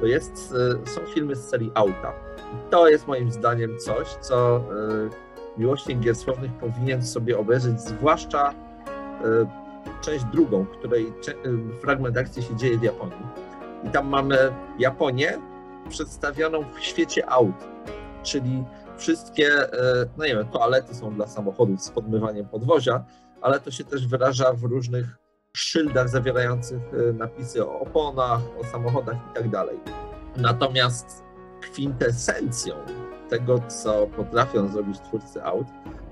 to 0.00 0.06
jest, 0.06 0.54
e, 0.86 0.88
są 0.90 1.00
filmy 1.14 1.36
z 1.36 1.48
serii 1.48 1.70
Auta. 1.74 2.12
I 2.38 2.70
to 2.70 2.88
jest 2.88 3.06
moim 3.06 3.30
zdaniem 3.30 3.78
coś, 3.78 4.08
co 4.08 4.56
e, 4.56 4.60
miłośnik 5.58 5.98
gier 5.98 6.16
słownych 6.16 6.52
powinien 6.52 7.06
sobie 7.06 7.38
obejrzeć, 7.38 7.80
zwłaszcza 7.80 8.54
część 10.00 10.24
drugą, 10.24 10.66
której 10.66 11.12
fragment 11.80 12.16
akcji 12.16 12.42
się 12.42 12.56
dzieje 12.56 12.78
w 12.78 12.82
Japonii. 12.82 13.26
I 13.84 13.88
tam 13.88 14.08
mamy 14.08 14.38
Japonię 14.78 15.38
przedstawioną 15.88 16.64
w 16.74 16.80
świecie 16.80 17.30
aut, 17.30 17.54
czyli 18.22 18.64
wszystkie, 18.96 19.50
no 20.18 20.24
nie 20.24 20.36
wiem, 20.36 20.48
toalety 20.48 20.94
są 20.94 21.14
dla 21.14 21.26
samochodów 21.26 21.82
z 21.82 21.90
podmywaniem 21.90 22.48
podwozia, 22.48 23.04
ale 23.40 23.60
to 23.60 23.70
się 23.70 23.84
też 23.84 24.06
wyraża 24.06 24.52
w 24.52 24.62
różnych 24.62 25.25
szyldach 25.58 26.08
zawierających 26.08 26.80
e, 27.08 27.12
napisy 27.12 27.66
o 27.66 27.80
oponach, 27.80 28.40
o 28.60 28.64
samochodach 28.64 29.16
i 29.30 29.34
tak 29.34 29.50
dalej. 29.50 29.78
Natomiast 30.36 31.24
kwintesencją 31.60 32.74
tego, 33.28 33.58
co 33.58 34.06
potrafią 34.06 34.68
zrobić 34.68 35.00
twórcy 35.00 35.44
aut, 35.44 35.66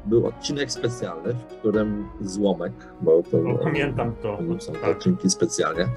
był 0.05 0.27
odcinek 0.27 0.73
specjalny, 0.73 1.35
w 1.35 1.45
którym 1.45 2.09
Złomek, 2.21 2.73
bo 3.01 3.23
to 3.23 3.37
no, 3.39 3.55
pamiętam 3.55 4.15
to, 4.23 4.39
są 4.59 4.73
tak. 4.73 4.85
odcinki 4.85 5.31
specjalnie, 5.31 5.89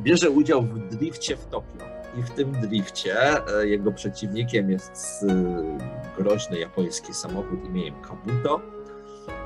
bierze 0.00 0.30
udział 0.30 0.62
w 0.62 0.96
drifcie 0.96 1.36
w 1.36 1.46
Tokio. 1.46 1.88
I 2.18 2.22
w 2.22 2.30
tym 2.30 2.52
drifcie 2.52 3.14
e, 3.46 3.66
jego 3.66 3.92
przeciwnikiem 3.92 4.70
jest 4.70 5.24
e, 5.28 5.78
groźny 6.18 6.58
japoński 6.58 7.14
samochód 7.14 7.64
imieniem 7.64 7.94
Kabuto, 8.02 8.60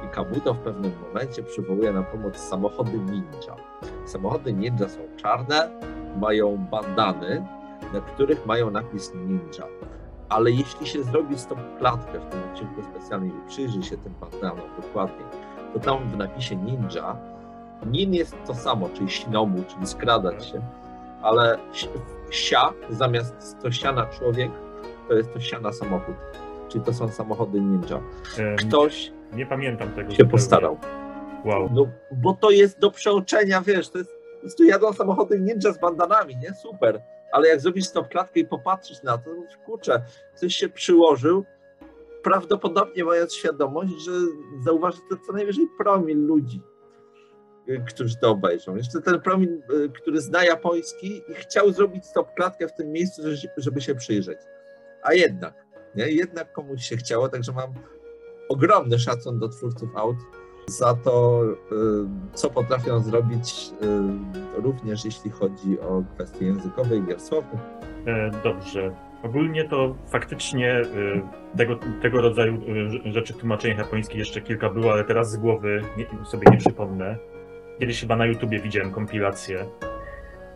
i 0.04 0.08
Kabuto 0.08 0.54
w 0.54 0.58
pewnym 0.58 0.92
momencie 1.08 1.42
przywołuje 1.42 1.92
na 1.92 2.02
pomoc 2.02 2.36
samochody 2.36 2.98
ninja. 2.98 3.56
Samochody 4.06 4.52
ninja 4.52 4.88
są 4.88 4.98
czarne, 5.16 5.70
mają 6.20 6.56
bandany, 6.56 7.46
na 7.92 8.00
których 8.00 8.46
mają 8.46 8.70
napis 8.70 9.14
ninja. 9.14 9.66
Ale 10.28 10.50
jeśli 10.50 10.86
się 10.86 11.02
zrobi 11.02 11.38
stop 11.38 11.58
klatkę 11.78 12.20
w 12.20 12.24
tym 12.24 12.40
odcinku 12.52 12.82
specjalnym 12.82 13.28
i 13.28 13.48
przyjrzy 13.48 13.82
się 13.82 13.96
tym 13.96 14.14
bandanom 14.20 14.66
dokładnie, 14.82 15.24
to 15.74 15.80
tam 15.80 16.08
w 16.08 16.16
napisie 16.16 16.56
ninja 16.56 17.16
nin 17.86 18.14
jest 18.14 18.36
to 18.46 18.54
samo, 18.54 18.88
czyli 18.94 19.10
shinobu, 19.10 19.62
czyli 19.68 19.86
skradać 19.86 20.46
się, 20.46 20.62
ale 21.22 21.58
sia 22.30 22.72
zamiast 22.90 23.56
to 23.62 23.72
siana 23.72 24.06
człowiek, 24.06 24.50
to 25.08 25.14
jest 25.14 25.32
to 25.32 25.40
siana 25.40 25.72
samochód. 25.72 26.14
Czyli 26.68 26.84
to 26.84 26.92
są 26.92 27.08
samochody 27.08 27.60
ninja. 27.60 28.00
Ktoś 28.58 29.12
nie 29.32 29.46
pamiętam 29.46 29.92
tego. 29.92 30.14
Się 30.14 30.24
postarał. 30.24 30.78
Wow. 31.44 31.70
No, 31.72 31.88
bo 32.12 32.34
to 32.34 32.50
jest 32.50 32.78
do 32.78 32.90
przeoczenia, 32.90 33.60
wiesz, 33.60 33.88
to 33.88 33.98
jest, 33.98 34.10
po 34.34 34.40
prostu 34.40 34.64
jadą 34.64 34.92
samochody 34.92 35.40
ninja 35.40 35.72
z 35.72 35.78
bandanami, 35.78 36.36
nie? 36.36 36.54
Super. 36.54 37.02
Ale 37.32 37.48
jak 37.48 37.60
zrobisz 37.60 37.84
stop 37.84 38.08
klatkę 38.08 38.40
i 38.40 38.46
popatrzysz 38.46 39.02
na 39.02 39.18
to, 39.18 39.30
to 39.30 39.64
kurczę, 39.66 40.02
ktoś 40.36 40.54
się 40.54 40.68
przyłożył, 40.68 41.44
prawdopodobnie 42.22 43.04
mając 43.04 43.34
świadomość, 43.34 43.92
że 44.04 44.12
zauważy 44.64 44.98
to 45.10 45.16
co 45.26 45.32
najwyżej 45.32 45.66
promil 45.78 46.26
ludzi, 46.26 46.62
y, 47.68 47.84
którzy 47.88 48.16
to 48.16 48.30
obejrzą. 48.30 48.76
Jeszcze 48.76 49.00
ten 49.00 49.20
promil, 49.20 49.62
y, 49.72 49.88
który 49.88 50.20
zna 50.20 50.44
japoński 50.44 51.22
i 51.28 51.34
chciał 51.34 51.72
zrobić 51.72 52.06
stop 52.06 52.34
klatkę 52.34 52.68
w 52.68 52.74
tym 52.74 52.92
miejscu, 52.92 53.22
żeby 53.56 53.80
się 53.80 53.94
przyjrzeć. 53.94 54.38
A 55.02 55.14
jednak, 55.14 55.54
nie? 55.94 56.08
Jednak 56.08 56.52
komuś 56.52 56.82
się 56.82 56.96
chciało, 56.96 57.28
także 57.28 57.52
mam 57.52 57.74
ogromny 58.48 58.98
szacun 58.98 59.38
do 59.38 59.48
twórców 59.48 59.96
aut 59.96 60.16
za 60.66 60.94
to, 60.94 61.42
y, 61.44 61.54
co 62.34 62.50
potrafią 62.50 63.00
zrobić 63.00 63.70
y, 64.56 64.62
również 64.62 65.04
jeśli 65.04 65.30
chodzi 65.30 65.80
o 65.80 66.02
kwestie 66.14 66.46
językowe 66.46 66.96
i 66.96 67.02
gier. 67.02 67.18
E, 68.06 68.30
dobrze. 68.44 68.94
Ogólnie 69.22 69.68
to 69.68 69.96
faktycznie 70.06 70.80
y, 70.80 71.22
tego, 71.56 71.78
tego 72.02 72.20
rodzaju 72.20 72.60
rzeczy 73.04 73.34
w 73.34 73.36
tłumaczeniach 73.36 73.78
japońskich 73.78 74.18
jeszcze 74.18 74.40
kilka 74.40 74.70
było, 74.70 74.92
ale 74.92 75.04
teraz 75.04 75.30
z 75.30 75.36
głowy 75.36 75.82
sobie 76.24 76.50
nie 76.50 76.58
przypomnę. 76.58 77.16
Kiedyś 77.78 78.00
chyba 78.00 78.16
na 78.16 78.26
YouTubie 78.26 78.58
widziałem 78.58 78.92
kompilację 78.92 79.66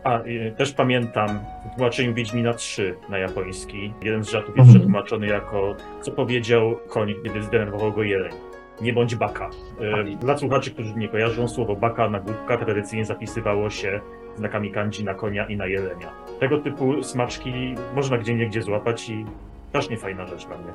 a, 0.07 0.23
też 0.57 0.73
pamiętam 0.73 1.39
w 1.71 1.75
tłumaczeniu 1.75 2.13
Wiedźmina 2.13 2.53
3 2.53 2.95
na 3.09 3.17
japoński. 3.17 3.93
Jeden 4.01 4.23
z 4.23 4.29
żartów 4.29 4.57
jest 4.57 4.67
mhm. 4.67 4.79
przetłumaczony 4.79 5.27
jako 5.27 5.75
co 6.01 6.11
powiedział 6.11 6.75
koń, 6.87 7.13
kiedy 7.23 7.43
zdenerwował 7.43 7.91
go 7.91 8.03
jeleń. 8.03 8.33
Nie 8.81 8.93
bądź 8.93 9.15
baka. 9.15 9.49
E, 9.81 10.03
dla 10.03 10.37
słuchaczy, 10.37 10.71
którzy 10.71 10.95
nie 10.95 11.09
kojarzą, 11.09 11.47
słowo 11.47 11.75
baka 11.75 12.09
na 12.09 12.19
głupka 12.19 12.57
tradycyjnie 12.57 13.05
zapisywało 13.05 13.69
się 13.69 13.99
znakami 14.35 14.71
kanji 14.71 15.03
na 15.03 15.13
konia 15.13 15.45
i 15.45 15.57
na 15.57 15.65
jelenia. 15.65 16.11
Tego 16.39 16.57
typu 16.57 17.03
smaczki 17.03 17.75
można 17.95 18.17
gdzie 18.17 18.35
niegdzie 18.35 18.61
złapać 18.61 19.09
i 19.09 19.25
strasznie 19.69 19.97
fajna 19.97 20.25
rzecz 20.25 20.47
dla 20.47 20.57
mnie. 20.57 20.73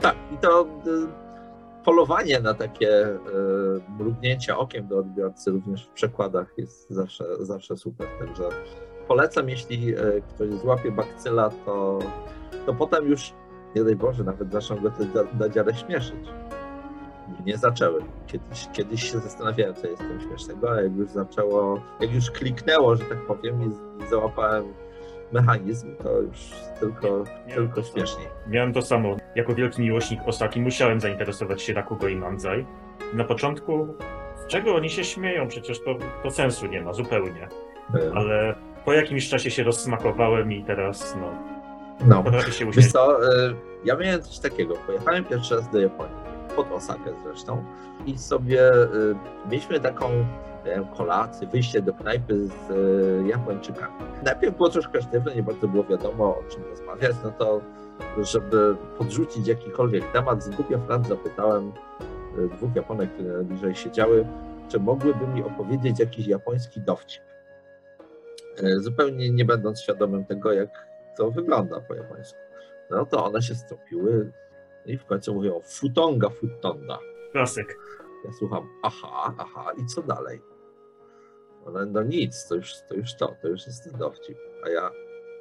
Tak, 0.00 0.14
i 0.34 0.38
to 0.38 0.62
y, 0.62 1.29
polowanie 1.84 2.40
na 2.40 2.54
takie 2.54 3.04
e, 3.06 3.18
mrugnięcia 3.98 4.58
okiem 4.58 4.86
do 4.86 4.98
odbiorcy 4.98 5.50
również 5.50 5.86
w 5.86 5.88
przekładach 5.88 6.52
jest 6.56 6.90
zawsze, 6.90 7.24
zawsze 7.40 7.76
super. 7.76 8.06
Także 8.18 8.48
polecam, 9.08 9.48
jeśli 9.48 9.94
e, 9.94 9.98
ktoś 10.34 10.50
złapie 10.54 10.92
bakcyla, 10.92 11.50
to, 11.66 11.98
to 12.66 12.74
potem 12.74 13.08
już, 13.08 13.32
nie 13.76 13.84
daj 13.84 13.96
Boże, 13.96 14.24
nawet 14.24 14.52
zaczną 14.52 14.76
go 14.76 14.90
te 14.90 15.04
dadziare 15.34 15.74
śmieszyć. 15.74 16.28
Nie 17.46 17.58
zaczęły. 17.58 18.02
Kiedyś, 18.26 18.68
kiedyś 18.72 19.10
się 19.10 19.18
zastanawiałem, 19.18 19.74
co 19.74 19.86
jest 19.86 20.02
tym 20.02 20.20
śmiesznego, 20.20 20.72
a 20.72 20.82
jak 20.82 20.96
już 20.96 21.10
zaczęło, 21.10 21.80
jak 22.00 22.12
już 22.12 22.30
kliknęło, 22.30 22.96
że 22.96 23.04
tak 23.04 23.26
powiem, 23.26 23.62
i 23.62 24.06
załapałem 24.10 24.64
mechanizm, 25.32 25.96
to 25.96 26.20
już 26.20 26.50
tylko, 26.80 27.24
nie, 27.46 27.54
tylko 27.54 27.82
śmieszniej. 27.82 28.28
Miałem 28.46 28.72
to 28.72 28.82
samo. 28.82 29.16
Jako 29.34 29.54
wielki 29.54 29.82
miłośnik 29.82 30.20
Osaki 30.26 30.60
musiałem 30.60 31.00
zainteresować 31.00 31.62
się 31.62 31.74
Rakugo 31.74 32.08
i 32.08 32.16
Manzai. 32.16 32.66
Na 33.14 33.24
początku, 33.24 33.86
z 34.36 34.46
czego 34.46 34.74
oni 34.74 34.90
się 34.90 35.04
śmieją? 35.04 35.48
Przecież 35.48 35.84
to, 35.84 35.94
to 36.22 36.30
sensu 36.30 36.66
nie 36.66 36.82
ma, 36.82 36.92
zupełnie. 36.92 37.48
Ale 38.14 38.54
po 38.84 38.92
jakimś 38.92 39.28
czasie 39.28 39.50
się 39.50 39.62
rozsmakowałem 39.62 40.52
i 40.52 40.64
teraz, 40.64 41.16
no, 41.20 41.32
no. 42.06 42.22
potrafię 42.22 42.52
się 42.52 42.66
uśmiechać. 42.66 42.84
Wiesz 42.84 42.92
co, 42.92 43.24
y, 43.24 43.54
ja 43.84 43.96
miałem 43.96 44.22
coś 44.22 44.38
takiego. 44.38 44.74
Pojechałem 44.86 45.24
pierwszy 45.24 45.54
raz 45.54 45.70
do 45.70 45.80
Japonii, 45.80 46.16
pod 46.56 46.72
Osakę 46.72 47.10
zresztą 47.24 47.64
i 48.06 48.18
sobie 48.18 48.72
y, 48.72 48.86
mieliśmy 49.50 49.80
taką 49.80 50.26
kolację, 50.96 51.48
wyjście 51.48 51.82
do 51.82 51.94
knajpy 51.94 52.46
z 52.46 52.70
e, 52.70 53.28
Japończykami. 53.28 53.94
Najpierw 54.24 54.56
było 54.56 54.68
troszkę 54.68 55.02
sztywne, 55.02 55.34
nie 55.34 55.42
bardzo 55.42 55.68
było 55.68 55.84
wiadomo 55.84 56.24
o 56.24 56.42
czym 56.50 56.64
rozmawiać, 56.64 57.16
no 57.24 57.30
to 57.30 57.60
żeby 58.18 58.76
podrzucić 58.98 59.48
jakikolwiek 59.48 60.12
temat, 60.12 60.42
z 60.44 60.50
głupia 60.50 60.78
Franc 60.78 61.08
zapytałem 61.08 61.72
e, 62.38 62.56
dwóch 62.56 62.76
Japonek, 62.76 63.12
które 63.14 63.32
najbliżej 63.32 63.74
siedziały, 63.74 64.26
czy 64.68 64.80
mogłyby 64.80 65.26
mi 65.26 65.42
opowiedzieć 65.42 66.00
jakiś 66.00 66.26
japoński 66.26 66.80
dowcip. 66.80 67.22
E, 68.62 68.80
zupełnie 68.80 69.30
nie 69.30 69.44
będąc 69.44 69.80
świadomym 69.80 70.24
tego, 70.24 70.52
jak 70.52 70.86
to 71.16 71.30
wygląda 71.30 71.80
po 71.80 71.94
japońsku. 71.94 72.38
No 72.90 73.06
to 73.06 73.24
one 73.24 73.42
się 73.42 73.54
stropiły 73.54 74.32
i 74.86 74.98
w 74.98 75.04
końcu 75.04 75.34
mówią 75.34 75.60
futonga 75.64 76.28
futonda. 76.28 76.98
Klasyk. 77.32 77.78
Ja 78.24 78.32
słucham, 78.32 78.68
aha, 78.82 79.34
aha, 79.38 79.72
i 79.78 79.86
co 79.86 80.02
dalej? 80.02 80.40
One, 81.66 81.86
no 81.86 82.02
nic, 82.02 82.48
to 82.48 82.54
już, 82.54 82.74
to 82.88 82.94
już 82.94 83.14
to, 83.14 83.36
to 83.42 83.48
już 83.48 83.66
jest 83.66 83.96
dowcip. 83.96 84.38
A 84.66 84.68
ja, 84.68 84.90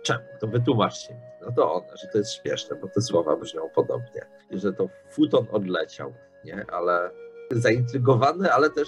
czemu? 0.04 0.24
To 0.40 0.48
wytłumaczcie 0.48 1.14
mi. 1.14 1.20
No 1.42 1.52
to 1.52 1.74
one, 1.74 1.98
że 1.98 2.08
to 2.08 2.18
jest 2.18 2.34
śmieszne, 2.34 2.76
bo 2.76 2.88
te 2.88 3.02
słowa 3.02 3.36
brzmią 3.36 3.70
podobnie. 3.76 4.22
I 4.52 4.60
że 4.60 4.74
to 4.74 4.90
futon 5.12 5.48
odleciał, 5.52 6.14
nie? 6.46 6.66
Ale 6.72 7.12
zaintrygowany, 7.52 8.52
ale 8.52 8.70
też 8.70 8.88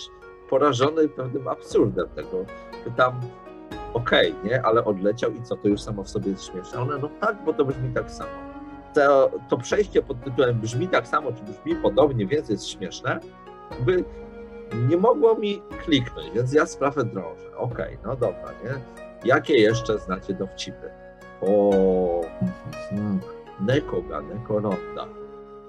porażony 0.50 1.10
pewnym 1.10 1.48
absurdem 1.48 2.10
tego. 2.10 2.46
Pytam, 2.84 3.20
okej, 3.94 4.32
okay, 4.32 4.50
nie? 4.50 4.62
Ale 4.62 4.86
odleciał 4.86 5.32
i 5.32 5.44
co? 5.44 5.56
To 5.56 5.68
już 5.68 5.82
samo 5.82 6.04
w 6.04 6.10
sobie 6.10 6.32
jest 6.32 6.44
śmieszne. 6.44 6.80
One, 6.80 6.98
no 6.98 7.10
tak, 7.22 7.46
bo 7.46 7.54
to 7.54 7.66
brzmi 7.66 7.94
tak 7.94 8.12
samo. 8.12 8.32
To, 8.94 9.32
to 9.50 9.58
przejście 9.58 10.02
pod 10.02 10.24
tytułem 10.24 10.60
brzmi 10.60 10.88
tak 10.88 11.08
samo, 11.08 11.32
czy 11.32 11.44
brzmi 11.44 11.76
podobnie, 11.76 12.28
więc 12.28 12.50
jest 12.50 12.68
śmieszne, 12.68 13.20
jakby 13.72 14.04
nie 14.90 14.98
mogło 14.98 15.36
mi 15.36 15.62
kliknąć, 15.84 16.32
więc 16.32 16.54
ja 16.54 16.66
sprawę 16.66 17.04
drążę. 17.04 17.58
Okej, 17.58 17.98
okay, 17.98 17.98
no 18.06 18.16
dobra, 18.16 18.54
nie? 18.64 18.82
Jakie 19.26 19.58
jeszcze 19.58 20.00
znacie 20.00 20.34
dowcipy? 20.34 20.92
O, 21.42 22.22
Nekoga, 23.60 24.22
Nekoronda. 24.22 25.08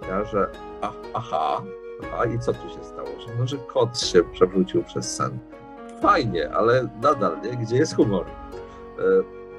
Ja, 0.08 0.24
że 0.24 0.48
a, 0.80 0.92
aha, 1.14 1.62
aha, 2.02 2.24
i 2.24 2.38
co 2.38 2.52
tu 2.52 2.68
się 2.68 2.84
stało? 2.84 3.08
Że, 3.08 3.34
no, 3.38 3.46
że 3.46 3.56
kot 3.56 4.00
się 4.00 4.24
przewrócił 4.24 4.82
przez 4.82 5.16
sen. 5.16 5.38
Fajnie, 6.00 6.50
ale 6.50 6.88
nadal, 7.02 7.36
nie? 7.42 7.50
Gdzie 7.50 7.76
jest 7.76 7.96
humor? 7.96 8.26
E, 8.98 9.02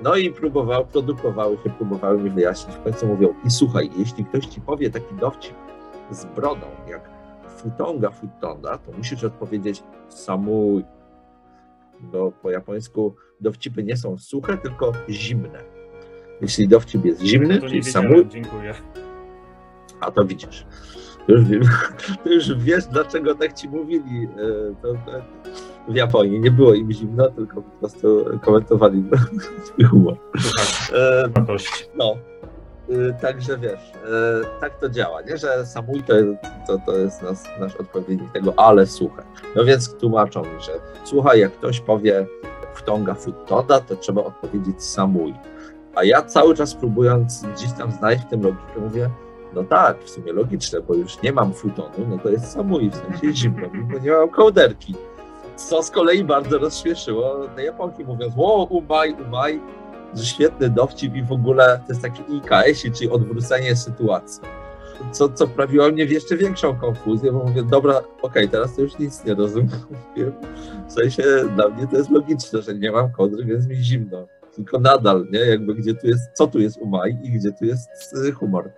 no 0.01 0.15
i 0.15 0.31
próbował, 0.31 0.85
produkowały 0.85 1.57
się, 1.63 1.69
próbowały 1.69 2.17
mi 2.17 2.29
wyjaśnić. 2.29 2.75
W 2.75 2.83
końcu 2.83 3.07
mówią, 3.07 3.33
i 3.45 3.51
słuchaj, 3.51 3.89
jeśli 3.97 4.25
ktoś 4.25 4.45
ci 4.45 4.61
powie 4.61 4.89
taki 4.89 5.15
dowcip 5.15 5.55
z 6.11 6.25
brodą, 6.25 6.67
jak 6.87 7.12
futonga 7.63 8.11
futonda, 8.11 8.77
to 8.77 8.91
musisz 8.97 9.23
odpowiedzieć 9.23 9.83
samuj. 10.09 10.83
bo 12.01 12.31
po 12.31 12.51
japońsku 12.51 13.15
dowcipy 13.41 13.83
nie 13.83 13.97
są 13.97 14.17
suche, 14.17 14.57
tylko 14.57 14.91
zimne. 15.09 15.59
Jeśli 16.41 16.67
dowcip 16.67 17.05
jest 17.05 17.21
zimny, 17.21 17.57
To 17.61 17.67
czyli 17.67 17.83
samui, 17.83 18.27
dziękuję. 18.27 18.73
a 19.99 20.11
to 20.11 20.25
widzisz. 20.25 20.65
Już, 21.27 21.43
wiem, 21.45 21.61
już 22.35 22.53
wiesz, 22.57 22.85
dlaczego 22.85 23.35
tak 23.35 23.53
ci 23.53 23.69
mówili 23.69 24.27
e, 24.27 25.91
w 25.91 25.95
Japonii. 25.95 26.39
Nie 26.39 26.51
było 26.51 26.73
im 26.73 26.91
zimno, 26.91 27.29
tylko 27.29 27.61
po 27.61 27.69
prostu 27.79 28.25
komentowali 28.41 29.03
swój 29.65 29.85
humor. 29.85 30.17
Słuchaj, 30.39 30.99
E. 30.99 31.29
No. 31.95 32.15
Y, 32.89 33.13
Także 33.21 33.57
wiesz, 33.57 33.91
y, 33.91 34.59
tak 34.61 34.79
to 34.79 34.89
działa, 34.89 35.21
nie? 35.21 35.37
Że 35.37 35.65
samui 35.65 36.03
to, 36.03 36.13
to, 36.67 36.77
to 36.85 36.97
jest 36.97 37.21
nas, 37.21 37.43
nasz 37.59 37.75
odpowiednik 37.75 38.31
tego, 38.31 38.53
ale 38.57 38.87
suche. 38.87 39.23
No 39.55 39.65
więc 39.65 39.93
tłumaczą 39.93 40.41
mi, 40.41 40.61
że 40.61 40.71
słuchaj, 41.03 41.39
jak 41.39 41.51
ktoś 41.51 41.79
powie 41.79 42.25
wtonga 42.73 43.13
futoda, 43.13 43.79
to 43.79 43.95
trzeba 43.95 44.23
odpowiedzieć 44.23 44.83
samui. 44.83 45.33
A 45.95 46.03
ja 46.03 46.21
cały 46.21 46.55
czas 46.55 46.75
próbując 46.75 47.45
gdzieś 47.55 47.71
tam 47.71 47.91
znaleźć 47.91 48.23
w 48.23 48.29
tym 48.29 48.43
logikę, 48.43 48.79
mówię, 48.79 49.09
no 49.53 49.63
tak, 49.63 50.03
w 50.03 50.09
sumie 50.09 50.33
logiczne, 50.33 50.81
bo 50.81 50.93
już 50.93 51.21
nie 51.21 51.31
mam 51.31 51.53
futonu, 51.53 52.07
no 52.09 52.17
to 52.17 52.29
jest 52.29 52.51
samui, 52.51 52.89
w 52.89 52.95
sensie 52.95 53.33
zimno, 53.33 53.67
bo 53.93 53.99
nie 53.99 54.11
mam 54.11 54.29
kołderki. 54.29 54.95
Co 55.55 55.83
z 55.83 55.91
kolei 55.91 56.23
bardzo 56.23 56.57
rozśmieszyło 56.57 57.35
Japonki, 57.57 58.05
mówiąc, 58.05 58.33
o, 58.37 58.63
umaj, 58.65 59.15
umaj, 59.27 59.59
świetny 60.21 60.69
dowcip 60.69 61.15
i 61.15 61.23
w 61.23 61.31
ogóle 61.31 61.79
to 61.87 61.93
jest 61.93 62.01
taki 62.01 62.23
IKS, 62.35 62.97
czyli 62.97 63.09
odwrócenie 63.09 63.75
sytuacji. 63.75 64.41
Co, 65.11 65.29
co 65.29 65.47
wprawiło 65.47 65.89
mnie 65.89 66.07
w 66.07 66.11
jeszcze 66.11 66.37
większą 66.37 66.75
konfuzję, 66.75 67.31
bo 67.31 67.43
mówię, 67.43 67.63
dobra, 67.63 68.01
okej, 68.21 68.49
teraz 68.49 68.75
to 68.75 68.81
już 68.81 68.99
nic 68.99 69.25
nie 69.25 69.33
rozumiem. 69.33 69.69
W 70.87 70.91
sensie 70.91 71.23
dla 71.55 71.69
mnie 71.69 71.87
to 71.87 71.97
jest 71.97 72.09
logiczne, 72.09 72.61
że 72.61 72.75
nie 72.75 72.91
mam 72.91 73.11
kodry, 73.11 73.45
więc 73.45 73.67
mi 73.67 73.75
zimno. 73.75 74.27
Tylko 74.55 74.79
nadal, 74.79 75.27
nie? 75.31 75.39
Jakby 75.39 75.75
gdzie 75.75 75.93
tu 75.95 76.07
jest, 76.07 76.21
co 76.33 76.47
tu 76.47 76.59
jest 76.59 76.77
umaj 76.77 77.17
i 77.23 77.31
gdzie 77.31 77.51
tu 77.51 77.65
jest 77.65 77.89
y, 78.25 78.31
humor. 78.31 78.71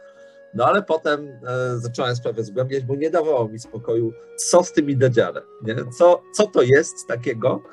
No 0.53 0.65
ale 0.65 0.83
potem 0.83 1.27
e, 1.27 1.77
zacząłem 1.77 2.15
sprawę 2.15 2.43
zgłębiać, 2.43 2.83
bo 2.83 2.95
nie 2.95 3.09
dawało 3.09 3.47
mi 3.47 3.59
spokoju, 3.59 4.13
co 4.37 4.63
z 4.63 4.71
tym 4.71 4.89
idedziarem, 4.89 5.43
nie? 5.61 5.75
Co, 5.97 6.21
co 6.33 6.47
to 6.47 6.61
jest 6.61 7.07
takiego, 7.07 7.63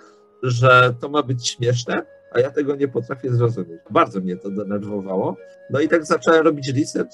że 0.42 0.94
to 1.00 1.08
ma 1.08 1.22
być 1.22 1.48
śmieszne, 1.48 2.02
a 2.34 2.40
ja 2.40 2.50
tego 2.50 2.76
nie 2.76 2.88
potrafię 2.88 3.30
zrozumieć. 3.30 3.80
Bardzo 3.90 4.20
mnie 4.20 4.36
to 4.36 4.50
denerwowało. 4.50 5.36
No 5.70 5.80
i 5.80 5.88
tak 5.88 6.04
zacząłem 6.06 6.44
robić 6.44 6.68
research, 6.78 7.12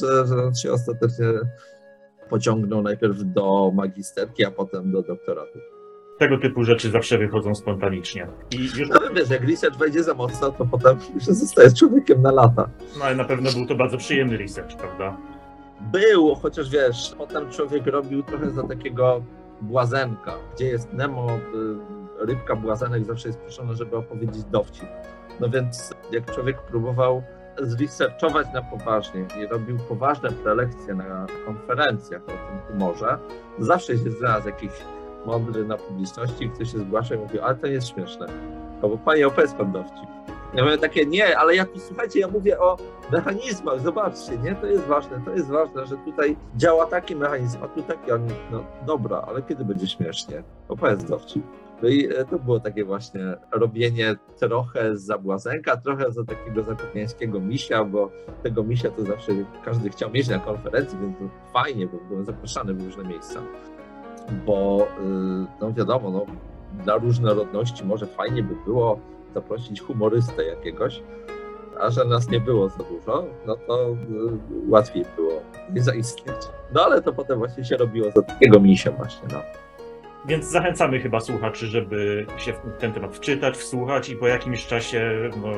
że, 0.00 0.26
że 0.26 0.34
on 0.44 0.54
się 0.54 0.72
ostatecznie 0.72 1.26
pociągnął 2.30 2.82
najpierw 2.82 3.16
do 3.24 3.70
magisterki, 3.74 4.44
a 4.44 4.50
potem 4.50 4.92
do 4.92 5.02
doktoratu. 5.02 5.58
Tego 6.18 6.38
typu 6.38 6.64
rzeczy 6.64 6.90
zawsze 6.90 7.18
wychodzą 7.18 7.54
spontanicznie. 7.54 8.26
I 8.50 8.56
już, 8.64 8.88
No 8.88 9.00
wiesz, 9.14 9.30
jak 9.30 9.48
research 9.48 9.78
wejdzie 9.78 10.02
za 10.04 10.14
mocno, 10.14 10.50
to 10.52 10.66
potem 10.66 10.98
już 11.14 11.24
zostajesz 11.24 11.74
człowiekiem 11.74 12.22
na 12.22 12.32
lata. 12.32 12.68
no 12.98 13.04
ale 13.04 13.16
na 13.16 13.24
pewno 13.24 13.50
był 13.52 13.66
to 13.66 13.74
bardzo 13.74 13.96
przyjemny 13.96 14.36
research, 14.36 14.76
prawda? 14.76 15.16
Było, 15.92 16.34
chociaż 16.34 16.70
wiesz, 16.70 17.14
potem 17.18 17.50
człowiek 17.50 17.86
robił 17.86 18.22
trochę 18.22 18.50
za 18.50 18.62
takiego 18.62 19.22
błazenka. 19.62 20.34
Gdzie 20.54 20.66
jest 20.66 20.92
Nemo, 20.92 21.26
y, 21.36 21.38
rybka 22.18 22.56
błazenek 22.56 23.04
zawsze 23.04 23.28
jest 23.28 23.40
proszona, 23.40 23.74
żeby 23.74 23.96
opowiedzieć 23.96 24.44
dowcip. 24.44 24.88
No 25.40 25.48
więc 25.48 25.94
jak 26.12 26.34
człowiek 26.34 26.62
próbował 26.62 27.22
zresearchować 27.60 28.46
na 28.54 28.62
poważnie 28.62 29.26
i 29.40 29.46
robił 29.46 29.78
poważne 29.78 30.32
prelekcje 30.32 30.94
na 30.94 31.26
konferencjach 31.46 32.22
o 32.22 32.26
tym 32.26 32.60
humorze, 32.68 33.18
zawsze 33.58 33.98
się 33.98 34.10
znalazł 34.10 34.46
jakiś 34.46 34.70
mądry 35.26 35.64
na 35.64 35.76
publiczności, 35.76 36.50
ktoś 36.50 36.72
się 36.72 36.78
zgłasza 36.78 37.14
i 37.14 37.18
mówi, 37.18 37.40
ale 37.40 37.54
to 37.54 37.66
nie 37.66 37.72
jest 37.72 37.88
śmieszne. 37.88 38.26
Albo 38.82 38.98
panie, 38.98 39.26
opowiedz 39.26 39.52
pan 39.52 39.72
dowcip. 39.72 40.08
Ja 40.54 40.64
mówię 40.64 40.78
takie, 40.78 41.06
nie, 41.06 41.38
ale 41.38 41.56
ja 41.56 41.66
tu, 41.66 41.80
słuchajcie, 41.80 42.20
ja 42.20 42.28
mówię 42.28 42.60
o 42.60 42.76
mechanizmach, 43.12 43.80
zobaczcie, 43.80 44.38
nie, 44.38 44.54
to 44.54 44.66
jest 44.66 44.84
ważne, 44.84 45.20
to 45.24 45.30
jest 45.30 45.48
ważne, 45.48 45.86
że 45.86 45.96
tutaj 45.96 46.36
działa 46.56 46.86
taki 46.86 47.16
mechanizm, 47.16 47.58
a 47.64 47.68
tu 47.68 47.82
taki, 47.82 48.12
oni, 48.12 48.28
no 48.50 48.64
dobra, 48.86 49.24
ale 49.28 49.42
kiedy 49.42 49.64
będzie 49.64 49.86
śmiesznie? 49.86 50.42
Opowiedz 50.68 51.04
dowcip. 51.04 51.44
No 51.82 51.88
i 51.88 52.06
e, 52.06 52.24
to 52.24 52.38
było 52.38 52.60
takie 52.60 52.84
właśnie 52.84 53.20
robienie 53.52 54.16
trochę 54.38 54.96
za 54.96 55.18
błazenka, 55.18 55.76
trochę 55.76 56.12
za 56.12 56.24
takiego 56.24 56.62
zakopiańskiego 56.62 57.40
misia, 57.40 57.84
bo 57.84 58.10
tego 58.42 58.62
misia 58.62 58.90
to 58.90 59.04
zawsze 59.04 59.32
każdy 59.64 59.90
chciał 59.90 60.10
mieć 60.10 60.28
na 60.28 60.38
konferencji, 60.38 60.98
więc 61.02 61.18
to 61.18 61.24
fajnie, 61.52 61.86
bo 61.86 61.98
byłem 62.08 62.24
zapraszany 62.24 62.74
w 62.74 62.84
różne 62.84 63.04
miejsca. 63.04 63.40
Bo, 64.46 64.88
y, 65.00 65.60
no 65.60 65.72
wiadomo, 65.72 66.10
no, 66.10 66.26
dla 66.84 66.96
różnorodności 66.96 67.84
może 67.84 68.06
fajnie 68.06 68.42
by 68.42 68.54
było 68.64 69.00
zaprosić 69.34 69.80
humorystę 69.80 70.44
jakiegoś, 70.44 71.02
a 71.80 71.90
że 71.90 72.04
nas 72.04 72.30
nie 72.30 72.40
było 72.40 72.68
za 72.68 72.84
dużo, 72.84 73.24
no 73.46 73.56
to 73.56 73.90
y, 73.90 73.94
łatwiej 74.68 75.04
było 75.16 75.32
nie 75.74 75.82
zaistnieć. 75.82 76.36
No 76.74 76.82
ale 76.84 77.02
to 77.02 77.12
potem 77.12 77.38
właśnie 77.38 77.64
się 77.64 77.76
robiło 77.76 78.10
za 78.10 78.22
takiego 78.22 78.60
misia 78.60 78.90
właśnie, 78.92 79.28
no. 79.32 79.67
Więc 80.26 80.50
zachęcamy 80.50 81.00
chyba 81.00 81.20
słuchaczy, 81.20 81.66
żeby 81.66 82.26
się 82.36 82.52
w 82.52 82.78
ten 82.78 82.92
temat 82.92 83.16
wczytać, 83.16 83.56
wsłuchać 83.56 84.08
i 84.08 84.16
po 84.16 84.28
jakimś 84.28 84.66
czasie 84.66 85.30
no, 85.42 85.48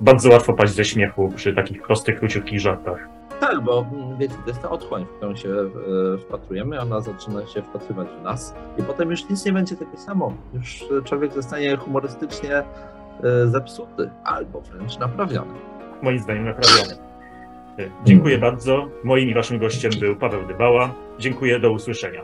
bardzo 0.00 0.30
łatwo 0.30 0.52
paść 0.52 0.74
ze 0.74 0.84
śmiechu 0.84 1.32
przy 1.36 1.54
takich 1.54 1.82
prostych, 1.82 2.18
króciutkich 2.18 2.60
żartach. 2.60 3.08
Tak, 3.40 3.60
bo 3.60 3.86
mm, 3.92 4.18
wiecie, 4.18 4.34
to 4.44 4.50
jest 4.50 4.62
ta 4.62 4.70
otchłań, 4.70 5.04
w 5.04 5.16
którą 5.16 5.36
się 5.36 5.48
e, 5.48 6.18
wpatrujemy, 6.18 6.80
ona 6.80 7.00
zaczyna 7.00 7.46
się 7.46 7.62
wpatrywać 7.62 8.08
w 8.20 8.22
nas 8.22 8.54
i 8.78 8.82
potem 8.82 9.10
już 9.10 9.28
nic 9.28 9.44
nie 9.44 9.52
będzie 9.52 9.76
takie 9.76 9.96
samo. 9.96 10.32
Już 10.54 10.82
e, 10.82 11.02
człowiek 11.02 11.32
zostanie 11.32 11.76
humorystycznie 11.76 12.56
e, 12.56 12.64
zepsuty 13.46 14.10
albo 14.24 14.60
wręcz 14.60 14.98
naprawiony. 14.98 15.52
Moim 16.02 16.18
zdaniem 16.18 16.44
naprawione. 16.44 17.10
Dziękuję 18.04 18.38
bardzo. 18.38 18.88
Moim 19.04 19.28
i 19.28 19.34
waszym 19.34 19.58
gościem 19.58 19.92
był 20.00 20.16
Paweł 20.16 20.46
Dybała. 20.46 20.94
Dziękuję, 21.18 21.60
do 21.60 21.72
usłyszenia. 21.72 22.22